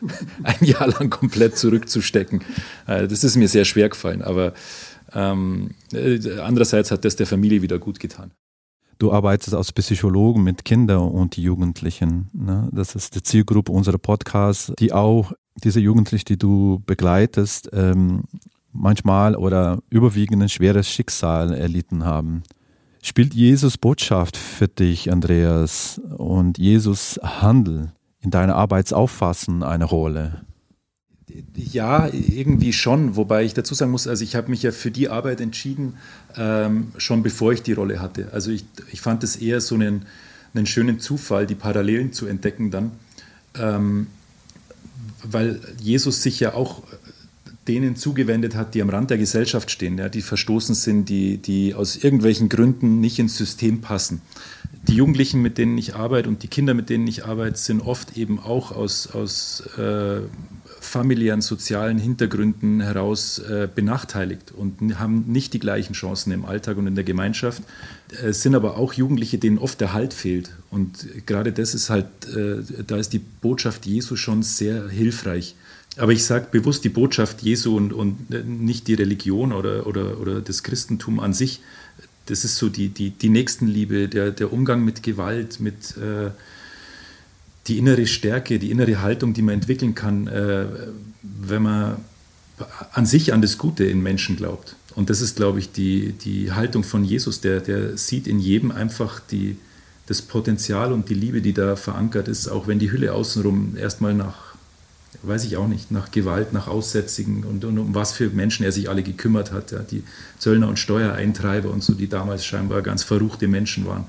ein 0.44 0.64
Jahr 0.64 0.86
lang 0.86 1.10
komplett 1.10 1.58
zurückzustecken. 1.58 2.44
Äh, 2.86 3.08
das 3.08 3.24
ist 3.24 3.36
mir 3.36 3.48
sehr 3.48 3.64
schwer 3.64 3.88
gefallen, 3.88 4.22
aber 4.22 4.54
ähm, 5.12 5.70
äh, 5.92 6.38
andererseits 6.38 6.92
hat 6.92 7.04
das 7.04 7.16
der 7.16 7.26
Familie 7.26 7.62
wieder 7.62 7.80
gut 7.80 7.98
getan. 7.98 8.30
Du 8.98 9.12
arbeitest 9.12 9.54
als 9.54 9.72
Psychologen 9.72 10.44
mit 10.44 10.64
Kindern 10.64 11.08
und 11.08 11.36
Jugendlichen. 11.36 12.28
Ne? 12.32 12.68
Das 12.72 12.94
ist 12.94 13.14
die 13.16 13.22
Zielgruppe 13.22 13.72
unserer 13.72 13.98
Podcasts, 13.98 14.72
die 14.78 14.92
auch 14.92 15.32
diese 15.64 15.80
Jugendlichen, 15.80 16.26
die 16.26 16.38
du 16.38 16.82
begleitest, 16.86 17.70
ähm, 17.72 18.24
manchmal 18.72 19.34
oder 19.34 19.78
überwiegend 19.88 20.42
ein 20.42 20.48
schweres 20.48 20.88
Schicksal 20.88 21.54
erlitten 21.54 22.04
haben. 22.04 22.42
Spielt 23.02 23.32
Jesus 23.32 23.78
Botschaft 23.78 24.36
für 24.36 24.68
dich, 24.68 25.10
Andreas, 25.10 26.00
und 26.18 26.58
Jesus 26.58 27.18
Handel 27.22 27.92
in 28.20 28.30
deiner 28.30 28.56
Arbeitsauffassen 28.56 29.62
eine 29.62 29.86
Rolle? 29.86 30.42
Ja, 31.54 32.08
irgendwie 32.12 32.72
schon, 32.72 33.16
wobei 33.16 33.44
ich 33.44 33.54
dazu 33.54 33.74
sagen 33.74 33.90
muss, 33.90 34.06
also 34.06 34.22
ich 34.22 34.36
habe 34.36 34.50
mich 34.50 34.62
ja 34.62 34.72
für 34.72 34.90
die 34.90 35.08
Arbeit 35.08 35.40
entschieden, 35.40 35.94
ähm, 36.36 36.92
schon 36.98 37.22
bevor 37.22 37.52
ich 37.52 37.62
die 37.62 37.72
Rolle 37.72 38.00
hatte. 38.00 38.28
Also 38.32 38.50
ich, 38.50 38.64
ich 38.92 39.00
fand 39.00 39.24
es 39.24 39.36
eher 39.36 39.60
so 39.60 39.76
einen, 39.76 40.06
einen 40.52 40.66
schönen 40.66 41.00
Zufall, 41.00 41.46
die 41.46 41.54
Parallelen 41.54 42.12
zu 42.12 42.26
entdecken 42.26 42.70
dann, 42.70 42.90
ähm, 43.54 44.08
weil 45.22 45.60
Jesus 45.80 46.22
sich 46.22 46.40
ja 46.40 46.52
auch 46.54 46.82
denen 47.70 47.94
zugewendet 47.94 48.56
hat, 48.56 48.74
die 48.74 48.82
am 48.82 48.90
Rand 48.90 49.10
der 49.10 49.18
Gesellschaft 49.18 49.70
stehen, 49.70 49.96
ja, 49.96 50.08
die 50.08 50.22
verstoßen 50.22 50.74
sind, 50.74 51.08
die, 51.08 51.38
die 51.38 51.72
aus 51.72 51.94
irgendwelchen 51.94 52.48
Gründen 52.48 53.00
nicht 53.00 53.20
ins 53.20 53.36
System 53.36 53.80
passen. 53.80 54.22
Die 54.88 54.94
Jugendlichen, 54.96 55.40
mit 55.40 55.56
denen 55.56 55.78
ich 55.78 55.94
arbeite 55.94 56.28
und 56.28 56.42
die 56.42 56.48
Kinder, 56.48 56.74
mit 56.74 56.90
denen 56.90 57.06
ich 57.06 57.26
arbeite, 57.26 57.56
sind 57.56 57.80
oft 57.80 58.16
eben 58.16 58.40
auch 58.40 58.72
aus, 58.72 59.06
aus 59.06 59.62
äh, 59.78 60.22
familiären, 60.80 61.42
sozialen 61.42 61.98
Hintergründen 61.98 62.80
heraus 62.80 63.38
äh, 63.38 63.68
benachteiligt 63.72 64.50
und 64.50 64.98
haben 64.98 65.26
nicht 65.28 65.52
die 65.52 65.60
gleichen 65.60 65.92
Chancen 65.92 66.32
im 66.32 66.44
Alltag 66.44 66.76
und 66.76 66.88
in 66.88 66.96
der 66.96 67.04
Gemeinschaft. 67.04 67.62
Es 68.20 68.42
sind 68.42 68.56
aber 68.56 68.78
auch 68.78 68.94
Jugendliche, 68.94 69.38
denen 69.38 69.58
oft 69.58 69.80
der 69.80 69.92
Halt 69.92 70.12
fehlt. 70.12 70.50
Und 70.70 71.06
gerade 71.26 71.52
das 71.52 71.74
ist 71.74 71.88
halt, 71.88 72.06
äh, 72.34 72.82
da 72.84 72.96
ist 72.96 73.12
die 73.12 73.20
Botschaft 73.20 73.86
Jesu 73.86 74.16
schon 74.16 74.42
sehr 74.42 74.88
hilfreich. 74.88 75.54
Aber 75.96 76.12
ich 76.12 76.24
sage 76.24 76.46
bewusst 76.50 76.84
die 76.84 76.88
Botschaft 76.88 77.42
Jesu 77.42 77.76
und, 77.76 77.92
und 77.92 78.30
nicht 78.30 78.86
die 78.86 78.94
Religion 78.94 79.52
oder, 79.52 79.86
oder, 79.86 80.20
oder 80.20 80.40
das 80.40 80.62
Christentum 80.62 81.20
an 81.20 81.32
sich. 81.32 81.60
Das 82.26 82.44
ist 82.44 82.56
so 82.56 82.68
die, 82.68 82.88
die, 82.88 83.10
die 83.10 83.28
Nächstenliebe, 83.28 84.08
der, 84.08 84.30
der 84.30 84.52
Umgang 84.52 84.84
mit 84.84 85.02
Gewalt, 85.02 85.58
mit 85.58 85.96
äh, 85.96 86.30
die 87.66 87.78
innere 87.78 88.06
Stärke, 88.06 88.58
die 88.58 88.70
innere 88.70 89.02
Haltung, 89.02 89.34
die 89.34 89.42
man 89.42 89.54
entwickeln 89.54 89.94
kann, 89.94 90.28
äh, 90.28 90.66
wenn 91.22 91.62
man 91.62 91.96
an 92.92 93.06
sich 93.06 93.32
an 93.32 93.42
das 93.42 93.58
Gute 93.58 93.84
in 93.84 94.02
Menschen 94.02 94.36
glaubt. 94.36 94.76
Und 94.94 95.10
das 95.10 95.20
ist, 95.20 95.36
glaube 95.36 95.60
ich, 95.60 95.72
die, 95.72 96.12
die 96.12 96.52
Haltung 96.52 96.84
von 96.84 97.04
Jesus, 97.04 97.40
der, 97.40 97.60
der 97.60 97.96
sieht 97.96 98.26
in 98.26 98.38
jedem 98.38 98.70
einfach 98.70 99.20
die, 99.20 99.56
das 100.06 100.22
Potenzial 100.22 100.92
und 100.92 101.08
die 101.08 101.14
Liebe, 101.14 101.40
die 101.40 101.52
da 101.52 101.76
verankert 101.76 102.28
ist, 102.28 102.48
auch 102.48 102.66
wenn 102.66 102.78
die 102.78 102.90
Hülle 102.90 103.12
außenrum 103.12 103.76
erstmal 103.76 104.14
nach, 104.14 104.49
weiß 105.22 105.44
ich 105.44 105.56
auch 105.56 105.68
nicht, 105.68 105.90
nach 105.90 106.10
Gewalt, 106.10 106.52
nach 106.52 106.68
Aussätzigen 106.68 107.44
und, 107.44 107.64
und 107.64 107.78
um 107.78 107.94
was 107.94 108.12
für 108.12 108.30
Menschen 108.30 108.64
er 108.64 108.72
sich 108.72 108.88
alle 108.88 109.02
gekümmert 109.02 109.52
hat. 109.52 109.72
Ja, 109.72 109.80
die 109.80 110.04
Zöllner 110.38 110.68
und 110.68 110.78
Steuereintreiber 110.78 111.70
und 111.70 111.82
so, 111.82 111.94
die 111.94 112.08
damals 112.08 112.44
scheinbar 112.44 112.82
ganz 112.82 113.02
verruchte 113.02 113.48
Menschen 113.48 113.86
waren 113.86 114.06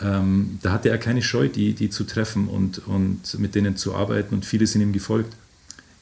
ähm, 0.00 0.58
da 0.62 0.72
hatte 0.72 0.90
er 0.90 0.98
keine 0.98 1.22
Scheu, 1.22 1.48
die, 1.48 1.72
die 1.72 1.90
zu 1.90 2.04
treffen 2.04 2.48
und, 2.48 2.86
und 2.86 3.38
mit 3.38 3.54
denen 3.54 3.76
zu 3.76 3.94
arbeiten 3.94 4.34
und 4.34 4.44
viele 4.44 4.66
sind 4.66 4.82
ihm 4.82 4.92
gefolgt. 4.92 5.34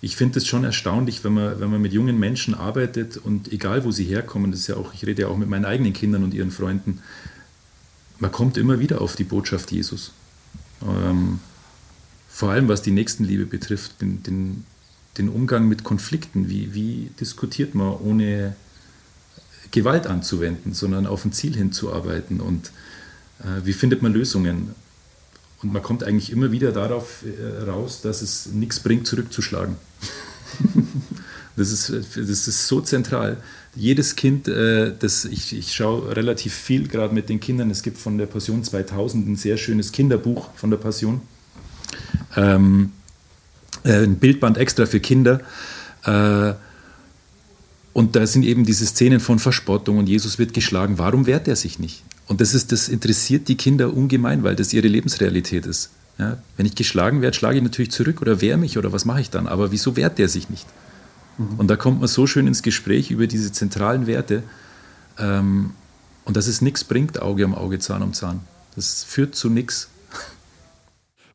Ich 0.01 0.17
finde 0.17 0.39
es 0.39 0.47
schon 0.47 0.65
erstaunlich, 0.65 1.25
wenn 1.25 1.35
man, 1.35 1.61
wenn 1.61 1.71
man 1.71 1.81
mit 1.81 1.93
jungen 1.93 2.19
Menschen 2.19 2.55
arbeitet 2.55 3.17
und 3.17 3.53
egal 3.53 3.85
wo 3.85 3.91
sie 3.91 4.05
herkommen, 4.05 4.51
das 4.51 4.61
ist 4.61 4.67
ja 4.67 4.77
auch, 4.77 4.93
ich 4.93 5.07
rede 5.07 5.23
ja 5.23 5.29
auch 5.29 5.37
mit 5.37 5.49
meinen 5.49 5.65
eigenen 5.65 5.93
Kindern 5.93 6.25
und 6.25 6.35
ihren 6.35 6.51
Freunden, 6.51 7.01
man 8.19 8.31
kommt 8.31 8.57
immer 8.57 8.81
wieder 8.81 9.01
auf 9.01 9.17
die 9.17 9.25
Botschaft 9.25 9.73
Jesus. 9.73 10.13
Ähm, 10.83 11.41
vor 12.35 12.51
allem 12.51 12.67
was 12.67 12.83
die 12.83 12.91
Nächstenliebe 12.91 13.47
betrifft, 13.47 14.01
den, 14.01 14.25
den, 14.25 14.65
den 15.19 15.29
Umgang 15.29 15.69
mit 15.69 15.85
Konflikten. 15.85 16.49
Wie, 16.49 16.75
wie 16.75 17.11
diskutiert 17.21 17.77
man 17.77 17.93
ohne 17.93 18.57
Gewalt 19.71 20.09
anzuwenden, 20.09 20.75
sondern 20.75 21.07
auf 21.07 21.25
ein 21.25 21.33
Ziel 21.33 21.55
hinzuarbeiten 21.55 22.41
und 22.41 22.73
äh, 23.39 23.65
wie 23.65 23.73
findet 23.73 24.03
man 24.03 24.13
Lösungen? 24.13 24.75
Und 25.63 25.73
man 25.73 25.81
kommt 25.81 26.03
eigentlich 26.03 26.33
immer 26.33 26.51
wieder 26.51 26.73
darauf 26.73 27.23
äh, 27.23 27.63
raus, 27.71 28.01
dass 28.03 28.21
es 28.21 28.47
nichts 28.47 28.81
bringt, 28.81 29.07
zurückzuschlagen. 29.07 29.77
das, 31.57 31.71
ist, 31.71 31.89
das 32.17 32.49
ist 32.49 32.67
so 32.67 32.81
zentral. 32.81 33.37
Jedes 33.77 34.17
Kind, 34.17 34.49
äh, 34.49 34.93
das, 34.99 35.25
ich, 35.25 35.57
ich 35.57 35.73
schaue 35.73 36.17
relativ 36.17 36.53
viel 36.53 36.89
gerade 36.89 37.15
mit 37.15 37.29
den 37.29 37.39
Kindern, 37.39 37.71
es 37.71 37.85
gibt 37.85 37.97
von 37.97 38.19
der 38.19 38.27
Passion 38.27 38.65
2000 38.65 39.29
ein 39.29 39.37
sehr 39.37 39.57
schönes 39.57 39.93
Kinderbuch 39.93 40.51
von 40.57 40.71
der 40.71 40.79
Passion. 40.79 41.23
Ähm, 42.37 42.93
ein 43.85 44.17
Bildband 44.17 44.57
extra 44.57 44.87
für 44.87 45.01
Kinder. 45.01 45.41
und 47.93 48.17
da 48.17 48.27
sind 48.27 48.45
eben 48.45 48.65
diese 48.65 48.87
Szenen 48.87 49.21
von 49.21 49.39
Verspottung 49.39 49.99
und 49.99 50.09
Jesus 50.09 50.39
wird 50.39 50.55
geschlagen. 50.55 50.97
Warum 50.97 51.27
wehrt 51.27 51.49
er 51.49 51.57
sich 51.57 51.79
nicht? 51.79 52.03
Und 52.27 52.41
das, 52.41 52.55
ist, 52.55 52.73
das 52.73 52.89
interessiert 52.89 53.49
die 53.49 53.57
Kinder 53.57 53.93
ungemein, 53.93 54.43
weil 54.43 54.57
das 54.57 54.73
ihre 54.73 54.89
Lebensrealität 54.89 55.67
ist. 55.67 55.91
Ja, 56.19 56.39
wenn 56.57 56.65
ich 56.67 56.77
geschlagen 56.77 57.23
werde, 57.23 57.37
schlage 57.37 57.57
ich 57.57 57.63
natürlich 57.63 57.91
zurück 57.91 58.23
oder 58.23 58.41
wehre 58.41 58.57
mich 58.57 58.79
oder 58.79 58.93
was 58.93 59.05
mache 59.05 59.21
ich 59.21 59.31
dann? 59.31 59.49
Aber 59.49 59.73
wieso 59.73 59.97
wehrt 59.97 60.19
der 60.19 60.29
sich 60.29 60.49
nicht? 60.49 60.67
Mhm. 61.39 61.59
Und 61.59 61.69
da 61.69 61.77
kommt 61.77 61.99
man 61.99 62.09
so 62.09 62.27
schön 62.27 62.47
ins 62.47 62.63
Gespräch 62.63 63.11
über 63.11 63.27
diese 63.27 63.51
zentralen 63.51 64.07
Werte 64.07 64.45
ähm, 65.19 65.73
und 66.25 66.37
dass 66.37 66.47
es 66.47 66.61
nichts 66.61 66.85
bringt, 66.85 67.21
Auge 67.21 67.45
um 67.45 67.55
Auge, 67.55 67.81
Zahn 67.81 68.03
um 68.03 68.13
Zahn. 68.13 68.41
Das 68.77 69.03
führt 69.03 69.35
zu 69.35 69.51
nichts. 69.51 69.89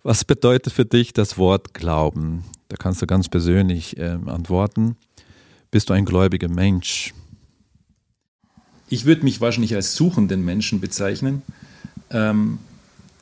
Was 0.01 0.23
bedeutet 0.23 0.71
für 0.71 0.85
dich 0.85 1.11
das 1.11 1.37
Wort 1.37 1.73
Glauben? 1.73 2.45
Da 2.69 2.77
kannst 2.77 3.01
du 3.01 3.07
ganz 3.07 3.27
persönlich 3.27 3.97
äh, 3.97 4.17
antworten. 4.25 4.95
Bist 5.71 5.89
du 5.89 5.93
ein 5.93 6.05
gläubiger 6.05 6.47
Mensch? 6.47 7.13
Ich 8.87 9.05
würde 9.05 9.23
mich 9.23 9.41
wahrscheinlich 9.41 9.75
als 9.75 9.95
suchenden 9.95 10.45
Menschen 10.45 10.79
bezeichnen. 10.79 11.41
Ähm, 12.11 12.59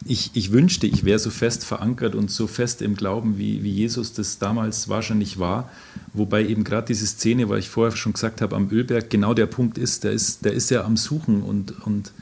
ich, 0.06 0.32
ich, 0.36 0.52
wünschte, 0.52 0.86
ich 0.86 1.04
wäre 1.04 1.18
so 1.18 1.32
fest 1.32 1.66
verankert 1.66 2.14
und 2.14 2.30
so 2.30 2.46
fest 2.46 2.84
im 2.84 2.96
Glauben, 2.96 3.40
wie, 3.40 3.64
wie 3.64 3.72
Jesus 3.72 4.14
das 4.14 4.38
damals 4.38 4.88
wahrscheinlich 4.88 5.40
war. 5.40 5.72
Wobei 6.14 6.46
eben 6.46 6.64
gerade 6.64 6.88
diese 6.88 7.08
Szene, 7.08 7.50
weil 7.50 7.60
ich 7.60 7.70
vorher 7.70 7.96
schon 7.98 8.14
gesagt 8.14 8.42
habe, 8.42 8.56
am 8.56 8.70
Ölberg 8.70 9.10
genau 9.10 9.34
der 9.34 9.48
Punkt 9.48 9.80
ist, 9.80 10.04
der 10.04 10.12
ist, 10.12 10.46
der 10.46 10.54
ist 10.54 10.70
ja 10.70 10.84
am 10.84 10.96
Suchen 10.96 11.42
und, 11.42 11.84
und, 11.86 12.14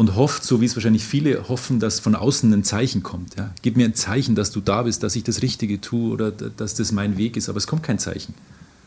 und 0.00 0.16
hofft, 0.16 0.44
so 0.44 0.62
wie 0.62 0.64
es 0.64 0.74
wahrscheinlich 0.76 1.04
viele 1.04 1.50
hoffen, 1.50 1.78
dass 1.78 2.00
von 2.00 2.14
außen 2.14 2.50
ein 2.54 2.64
Zeichen 2.64 3.02
kommt. 3.02 3.36
Ja. 3.36 3.52
Gib 3.60 3.76
mir 3.76 3.84
ein 3.84 3.92
Zeichen, 3.94 4.34
dass 4.34 4.50
du 4.50 4.60
da 4.60 4.84
bist, 4.84 5.02
dass 5.02 5.14
ich 5.14 5.24
das 5.24 5.42
Richtige 5.42 5.78
tue 5.78 6.10
oder 6.10 6.30
dass 6.30 6.74
das 6.74 6.90
mein 6.90 7.18
Weg 7.18 7.36
ist, 7.36 7.50
aber 7.50 7.58
es 7.58 7.66
kommt 7.66 7.82
kein 7.82 7.98
Zeichen. 7.98 8.32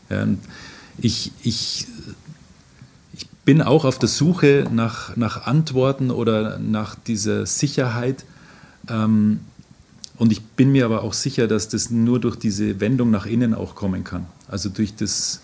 Ja, 0.09 0.25
ich, 0.97 1.31
ich 1.43 1.85
bin 3.45 3.61
auch 3.61 3.85
auf 3.85 3.99
der 3.99 4.09
Suche 4.09 4.67
nach, 4.73 5.15
nach 5.15 5.45
Antworten 5.45 6.09
oder 6.09 6.57
nach 6.57 6.95
dieser 6.95 7.45
Sicherheit. 7.45 8.25
Ähm, 8.89 9.41
und 10.17 10.31
ich 10.31 10.41
bin 10.41 10.71
mir 10.71 10.85
aber 10.85 11.03
auch 11.03 11.13
sicher, 11.13 11.47
dass 11.47 11.69
das 11.69 11.91
nur 11.91 12.19
durch 12.19 12.37
diese 12.37 12.79
Wendung 12.79 13.11
nach 13.11 13.27
innen 13.27 13.53
auch 13.53 13.75
kommen 13.75 14.03
kann. 14.03 14.25
Also 14.47 14.69
durch 14.69 14.95
das, 14.95 15.41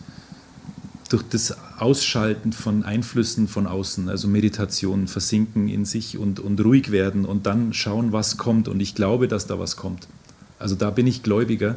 durch 1.10 1.24
das 1.24 1.58
Ausschalten 1.78 2.54
von 2.54 2.84
Einflüssen 2.84 3.48
von 3.48 3.68
außen, 3.68 4.10
also 4.10 4.28
Meditation, 4.28 5.08
versinken 5.08 5.68
in 5.68 5.86
sich 5.86 6.18
und, 6.18 6.40
und 6.40 6.64
ruhig 6.64 6.92
werden 6.92 7.26
und 7.26 7.46
dann 7.46 7.74
schauen, 7.74 8.12
was 8.12 8.38
kommt. 8.38 8.68
Und 8.68 8.80
ich 8.80 8.96
glaube, 8.96 9.28
dass 9.28 9.48
da 9.48 9.60
was 9.60 9.76
kommt. 9.76 10.08
Also 10.60 10.76
da 10.76 10.92
bin 10.92 11.08
ich 11.08 11.24
Gläubiger. 11.24 11.76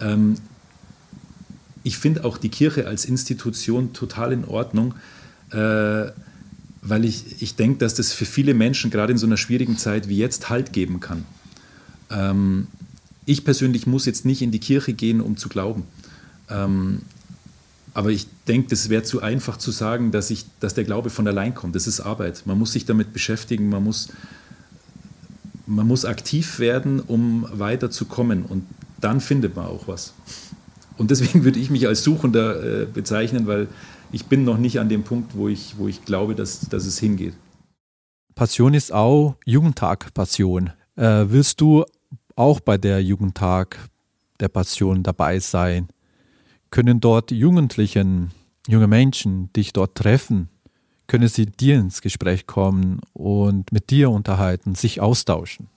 Ähm, 0.00 0.36
ich 1.82 1.98
finde 1.98 2.24
auch 2.24 2.38
die 2.38 2.48
Kirche 2.48 2.86
als 2.86 3.04
Institution 3.04 3.92
total 3.92 4.32
in 4.32 4.44
Ordnung 4.44 4.94
äh, 5.50 6.10
weil 6.82 7.04
ich, 7.04 7.42
ich 7.42 7.56
denke, 7.56 7.78
dass 7.78 7.94
das 7.94 8.12
für 8.12 8.26
viele 8.26 8.54
Menschen 8.54 8.90
gerade 8.90 9.12
in 9.12 9.18
so 9.18 9.26
einer 9.26 9.38
schwierigen 9.38 9.78
Zeit 9.78 10.08
wie 10.08 10.18
jetzt 10.18 10.50
Halt 10.50 10.72
geben 10.72 11.00
kann. 11.00 11.24
Ähm, 12.10 12.66
ich 13.24 13.44
persönlich 13.44 13.86
muss 13.86 14.04
jetzt 14.04 14.26
nicht 14.26 14.42
in 14.42 14.50
die 14.50 14.58
Kirche 14.58 14.92
gehen, 14.92 15.22
um 15.22 15.38
zu 15.38 15.48
glauben. 15.48 15.84
Ähm, 16.50 17.00
aber 17.94 18.10
ich 18.10 18.26
denke, 18.48 18.68
das 18.70 18.88
wäre 18.88 19.04
zu 19.04 19.22
einfach 19.22 19.56
zu 19.56 19.70
sagen, 19.70 20.10
dass, 20.10 20.30
ich, 20.30 20.44
dass 20.58 20.74
der 20.74 20.82
Glaube 20.82 21.10
von 21.10 21.26
allein 21.28 21.54
kommt. 21.54 21.76
Das 21.76 21.86
ist 21.86 22.00
Arbeit. 22.00 22.42
Man 22.44 22.58
muss 22.58 22.72
sich 22.72 22.84
damit 22.84 23.12
beschäftigen, 23.12 23.68
man 23.68 23.84
muss, 23.84 24.08
man 25.66 25.86
muss 25.86 26.04
aktiv 26.04 26.58
werden, 26.58 26.98
um 26.98 27.46
weiterzukommen. 27.52 28.44
Und 28.44 28.66
dann 29.00 29.20
findet 29.20 29.54
man 29.54 29.66
auch 29.66 29.86
was. 29.86 30.12
Und 30.98 31.12
deswegen 31.12 31.44
würde 31.44 31.60
ich 31.60 31.70
mich 31.70 31.86
als 31.86 32.02
Suchender 32.02 32.82
äh, 32.82 32.86
bezeichnen, 32.86 33.46
weil 33.46 33.68
ich 34.10 34.26
bin 34.26 34.44
noch 34.44 34.58
nicht 34.58 34.80
an 34.80 34.88
dem 34.88 35.04
Punkt, 35.04 35.36
wo 35.36 35.48
ich, 35.48 35.78
wo 35.78 35.86
ich 35.86 36.04
glaube, 36.04 36.34
dass, 36.34 36.68
dass 36.68 36.86
es 36.86 36.98
hingeht. 36.98 37.34
Passion 38.34 38.74
ist 38.74 38.92
auch 38.92 39.36
Jugendtag-Passion. 39.44 40.70
Äh, 40.96 41.26
willst 41.28 41.60
du 41.60 41.84
auch 42.34 42.58
bei 42.58 42.76
der 42.76 43.00
Jugendtag 43.02 43.78
der 44.40 44.48
Passion 44.48 45.04
dabei 45.04 45.38
sein? 45.38 45.88
Können 46.74 46.98
dort 46.98 47.30
Jugendlichen, 47.30 48.32
junge 48.66 48.88
Menschen 48.88 49.48
dich 49.52 49.72
dort 49.72 49.94
treffen? 49.94 50.48
Können 51.06 51.28
sie 51.28 51.46
dir 51.46 51.76
ins 51.76 52.02
Gespräch 52.02 52.48
kommen 52.48 52.98
und 53.12 53.70
mit 53.70 53.90
dir 53.90 54.10
unterhalten, 54.10 54.74
sich 54.74 55.00
austauschen? 55.00 55.68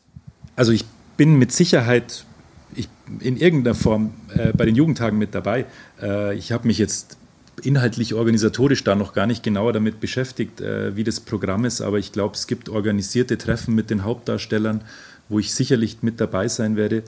Also 0.55 0.71
ich 0.71 0.86
bin 1.15 1.36
mit 1.36 1.51
Sicherheit 1.51 2.25
ich, 2.73 2.89
in 3.19 3.38
irgendeiner 3.38 3.75
Form 3.75 4.10
äh, 4.33 4.53
bei 4.53 4.65
den 4.65 4.73
Jugendtagen 4.73 5.19
mit 5.19 5.36
dabei. 5.36 5.65
Äh, 6.01 6.36
ich 6.36 6.51
habe 6.51 6.65
mich 6.65 6.79
jetzt 6.79 7.17
inhaltlich 7.62 8.15
organisatorisch 8.15 8.83
da 8.83 8.95
noch 8.95 9.13
gar 9.13 9.27
nicht 9.27 9.43
genauer 9.43 9.73
damit 9.73 9.99
beschäftigt, 9.99 10.62
äh, 10.62 10.95
wie 10.95 11.03
das 11.03 11.19
Programm 11.19 11.65
ist, 11.65 11.79
aber 11.79 11.99
ich 11.99 12.12
glaube, 12.12 12.33
es 12.33 12.47
gibt 12.47 12.69
organisierte 12.69 13.38
Treffen 13.38 13.75
mit 13.75 13.91
den 13.91 14.03
Hauptdarstellern, 14.03 14.81
wo 15.29 15.38
ich 15.38 15.53
sicherlich 15.53 16.01
mit 16.01 16.19
dabei 16.19 16.47
sein 16.47 16.75
werde. 16.75 17.03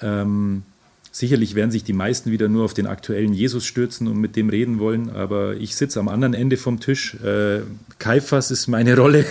Ähm, 0.00 0.62
sicherlich 1.14 1.54
werden 1.54 1.70
sich 1.70 1.84
die 1.84 1.92
meisten 1.92 2.32
wieder 2.32 2.48
nur 2.48 2.64
auf 2.64 2.74
den 2.74 2.88
aktuellen 2.88 3.32
Jesus 3.32 3.64
stürzen 3.64 4.08
und 4.08 4.18
mit 4.18 4.34
dem 4.34 4.48
reden 4.48 4.80
wollen, 4.80 5.10
aber 5.10 5.54
ich 5.54 5.76
sitze 5.76 6.00
am 6.00 6.08
anderen 6.08 6.34
Ende 6.34 6.56
vom 6.56 6.80
Tisch. 6.80 7.14
Äh, 7.22 7.60
Kaiphas 8.00 8.50
ist 8.50 8.66
meine 8.66 8.96
Rolle, 8.96 9.24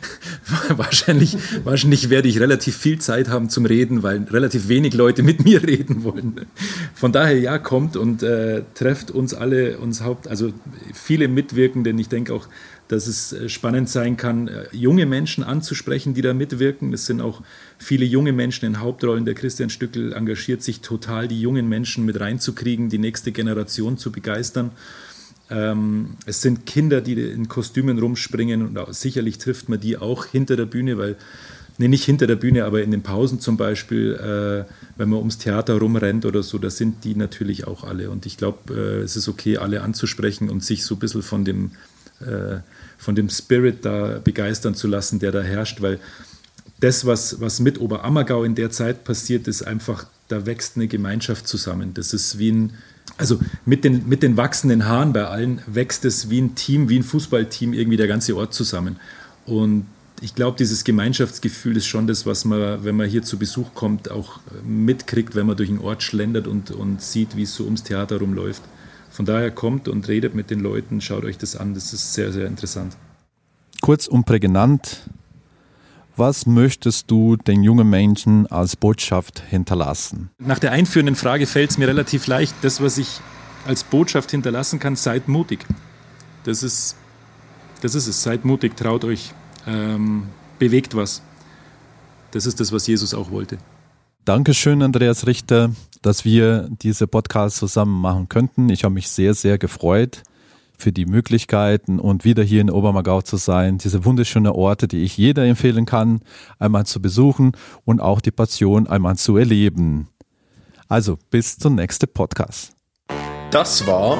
wahrscheinlich, 0.76 1.38
wahrscheinlich 1.64 2.10
werde 2.10 2.28
ich 2.28 2.40
relativ 2.40 2.76
viel 2.76 2.98
Zeit 2.98 3.30
haben 3.30 3.48
zum 3.48 3.64
Reden, 3.64 4.02
weil 4.02 4.24
relativ 4.24 4.68
wenig 4.68 4.92
Leute 4.92 5.22
mit 5.22 5.42
mir 5.44 5.62
reden 5.66 6.04
wollen. 6.04 6.42
Von 6.94 7.10
daher 7.10 7.38
ja, 7.38 7.56
kommt 7.56 7.96
und 7.96 8.22
äh, 8.22 8.64
trefft 8.74 9.10
uns 9.10 9.32
alle, 9.32 9.78
uns 9.78 10.02
Haupt, 10.02 10.28
also 10.28 10.52
viele 10.92 11.28
Mitwirkenden. 11.28 11.98
Ich 11.98 12.10
denke 12.10 12.34
auch, 12.34 12.46
dass 12.88 13.06
es 13.06 13.32
äh, 13.32 13.48
spannend 13.48 13.88
sein 13.88 14.16
kann, 14.16 14.48
äh, 14.48 14.64
junge 14.72 15.06
Menschen 15.06 15.44
anzusprechen, 15.44 16.14
die 16.14 16.22
da 16.22 16.34
mitwirken. 16.34 16.92
Es 16.92 17.06
sind 17.06 17.20
auch 17.20 17.42
viele 17.78 18.04
junge 18.04 18.32
Menschen 18.32 18.66
in 18.66 18.80
Hauptrollen. 18.80 19.24
Der 19.24 19.34
Christian 19.34 19.70
Stückel 19.70 20.12
engagiert 20.12 20.62
sich 20.62 20.80
total, 20.80 21.28
die 21.28 21.40
jungen 21.40 21.68
Menschen 21.68 22.04
mit 22.04 22.18
reinzukriegen, 22.18 22.88
die 22.88 22.98
nächste 22.98 23.30
Generation 23.30 23.98
zu 23.98 24.10
begeistern. 24.10 24.72
Ähm, 25.50 26.16
es 26.26 26.42
sind 26.42 26.66
Kinder, 26.66 27.00
die 27.00 27.14
in 27.14 27.48
Kostümen 27.48 27.98
rumspringen 27.98 28.76
und 28.76 28.94
sicherlich 28.94 29.38
trifft 29.38 29.68
man 29.68 29.80
die 29.80 29.96
auch 29.96 30.26
hinter 30.26 30.56
der 30.56 30.66
Bühne, 30.66 30.98
weil, 30.98 31.16
nee, 31.78 31.88
nicht 31.88 32.04
hinter 32.04 32.26
der 32.26 32.36
Bühne, 32.36 32.64
aber 32.64 32.82
in 32.82 32.90
den 32.90 33.02
Pausen 33.02 33.40
zum 33.40 33.56
Beispiel, 33.56 34.14
äh, 34.14 34.70
wenn 34.96 35.08
man 35.08 35.18
ums 35.18 35.38
Theater 35.38 35.78
rumrennt 35.78 36.26
oder 36.26 36.42
so, 36.42 36.58
da 36.58 36.68
sind 36.68 37.04
die 37.04 37.14
natürlich 37.14 37.66
auch 37.66 37.84
alle. 37.84 38.10
Und 38.10 38.26
ich 38.26 38.36
glaube, 38.36 38.74
es 39.04 39.16
ist 39.16 39.28
okay, 39.28 39.56
alle 39.56 39.82
anzusprechen 39.82 40.50
und 40.50 40.62
sich 40.62 40.84
so 40.84 40.96
ein 40.96 40.98
bisschen 40.98 41.22
von 41.22 41.44
dem, 41.44 41.70
äh, 42.20 42.58
von 42.98 43.14
dem 43.14 43.30
Spirit 43.30 43.84
da 43.84 44.20
begeistern 44.22 44.74
zu 44.74 44.88
lassen, 44.88 45.20
der 45.20 45.32
da 45.32 45.40
herrscht, 45.40 45.80
weil 45.80 45.98
das, 46.80 47.06
was, 47.06 47.40
was 47.40 47.60
mit 47.60 47.80
Oberammergau 47.80 48.44
in 48.44 48.54
der 48.54 48.70
Zeit 48.70 49.04
passiert, 49.04 49.48
ist 49.48 49.62
einfach, 49.62 50.06
da 50.28 50.46
wächst 50.46 50.76
eine 50.76 50.88
Gemeinschaft 50.88 51.48
zusammen. 51.48 51.94
Das 51.94 52.12
ist 52.12 52.38
wie 52.38 52.52
ein, 52.52 52.72
also 53.16 53.40
mit 53.64 53.84
den, 53.84 54.08
mit 54.08 54.22
den 54.22 54.36
wachsenden 54.36 54.86
Haaren 54.86 55.12
bei 55.12 55.26
allen 55.26 55.62
wächst 55.66 56.04
es 56.04 56.30
wie 56.30 56.40
ein 56.40 56.54
Team, 56.54 56.88
wie 56.88 56.98
ein 56.98 57.02
Fußballteam 57.02 57.72
irgendwie 57.72 57.96
der 57.96 58.06
ganze 58.06 58.36
Ort 58.36 58.52
zusammen. 58.54 58.96
Und 59.46 59.86
ich 60.20 60.34
glaube, 60.34 60.56
dieses 60.56 60.84
Gemeinschaftsgefühl 60.84 61.76
ist 61.76 61.86
schon 61.86 62.06
das, 62.06 62.26
was 62.26 62.44
man, 62.44 62.84
wenn 62.84 62.96
man 62.96 63.08
hier 63.08 63.22
zu 63.22 63.38
Besuch 63.38 63.74
kommt, 63.74 64.10
auch 64.10 64.40
mitkriegt, 64.64 65.34
wenn 65.34 65.46
man 65.46 65.56
durch 65.56 65.68
den 65.68 65.78
Ort 65.78 66.02
schlendert 66.02 66.46
und, 66.46 66.70
und 66.70 67.00
sieht, 67.00 67.36
wie 67.36 67.42
es 67.42 67.54
so 67.54 67.64
ums 67.64 67.84
Theater 67.84 68.18
rumläuft. 68.18 68.62
Von 69.10 69.26
daher 69.26 69.50
kommt 69.50 69.88
und 69.88 70.06
redet 70.08 70.34
mit 70.34 70.50
den 70.50 70.60
Leuten, 70.60 71.00
schaut 71.00 71.24
euch 71.24 71.38
das 71.38 71.56
an, 71.56 71.74
das 71.74 71.92
ist 71.92 72.14
sehr, 72.14 72.32
sehr 72.32 72.46
interessant. 72.46 72.96
Kurz 73.80 74.06
und 74.06 74.24
prägnant, 74.24 75.08
was 76.16 76.46
möchtest 76.46 77.10
du 77.10 77.36
den 77.36 77.62
jungen 77.62 77.88
Menschen 77.88 78.46
als 78.48 78.74
Botschaft 78.74 79.40
hinterlassen? 79.48 80.30
Nach 80.38 80.58
der 80.58 80.72
einführenden 80.72 81.14
Frage 81.14 81.46
fällt 81.46 81.70
es 81.70 81.78
mir 81.78 81.86
relativ 81.86 82.26
leicht. 82.26 82.54
Das, 82.62 82.82
was 82.82 82.98
ich 82.98 83.20
als 83.66 83.84
Botschaft 83.84 84.32
hinterlassen 84.32 84.80
kann, 84.80 84.96
seid 84.96 85.28
mutig. 85.28 85.64
Das 86.42 86.62
ist, 86.64 86.96
das 87.82 87.94
ist 87.94 88.08
es. 88.08 88.22
Seid 88.22 88.44
mutig, 88.44 88.76
traut 88.76 89.04
euch, 89.04 89.32
ähm, 89.66 90.24
bewegt 90.58 90.96
was. 90.96 91.22
Das 92.32 92.46
ist 92.46 92.58
das, 92.58 92.72
was 92.72 92.86
Jesus 92.86 93.14
auch 93.14 93.30
wollte. 93.30 93.58
Dankeschön, 94.28 94.82
Andreas 94.82 95.26
Richter, 95.26 95.70
dass 96.02 96.26
wir 96.26 96.68
diese 96.82 97.06
Podcast 97.06 97.56
zusammen 97.56 97.98
machen 97.98 98.28
könnten. 98.28 98.68
Ich 98.68 98.84
habe 98.84 98.92
mich 98.92 99.08
sehr, 99.08 99.32
sehr 99.32 99.56
gefreut 99.56 100.22
für 100.76 100.92
die 100.92 101.06
Möglichkeiten 101.06 101.98
und 101.98 102.26
wieder 102.26 102.42
hier 102.42 102.60
in 102.60 102.70
Obermagau 102.70 103.22
zu 103.22 103.38
sein. 103.38 103.78
Diese 103.78 104.04
wunderschönen 104.04 104.52
Orte, 104.52 104.86
die 104.86 105.02
ich 105.02 105.16
jeder 105.16 105.46
empfehlen 105.46 105.86
kann, 105.86 106.20
einmal 106.58 106.84
zu 106.84 107.00
besuchen 107.00 107.52
und 107.86 108.02
auch 108.02 108.20
die 108.20 108.30
Passion 108.30 108.86
einmal 108.86 109.16
zu 109.16 109.38
erleben. 109.38 110.08
Also 110.88 111.18
bis 111.30 111.56
zum 111.56 111.76
nächsten 111.76 112.12
Podcast. 112.12 112.72
Das 113.50 113.86
war 113.86 114.18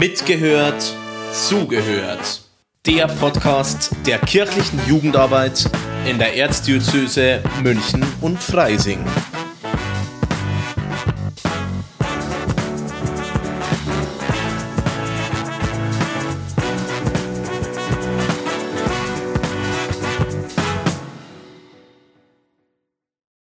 Mitgehört, 0.00 0.96
Zugehört. 1.30 2.40
Der 2.86 3.06
Podcast 3.06 3.94
der 4.06 4.18
kirchlichen 4.18 4.80
Jugendarbeit 4.88 5.70
in 6.06 6.18
der 6.18 6.36
Erzdiözese 6.36 7.42
München 7.62 8.02
und 8.22 8.42
Freising. 8.42 9.04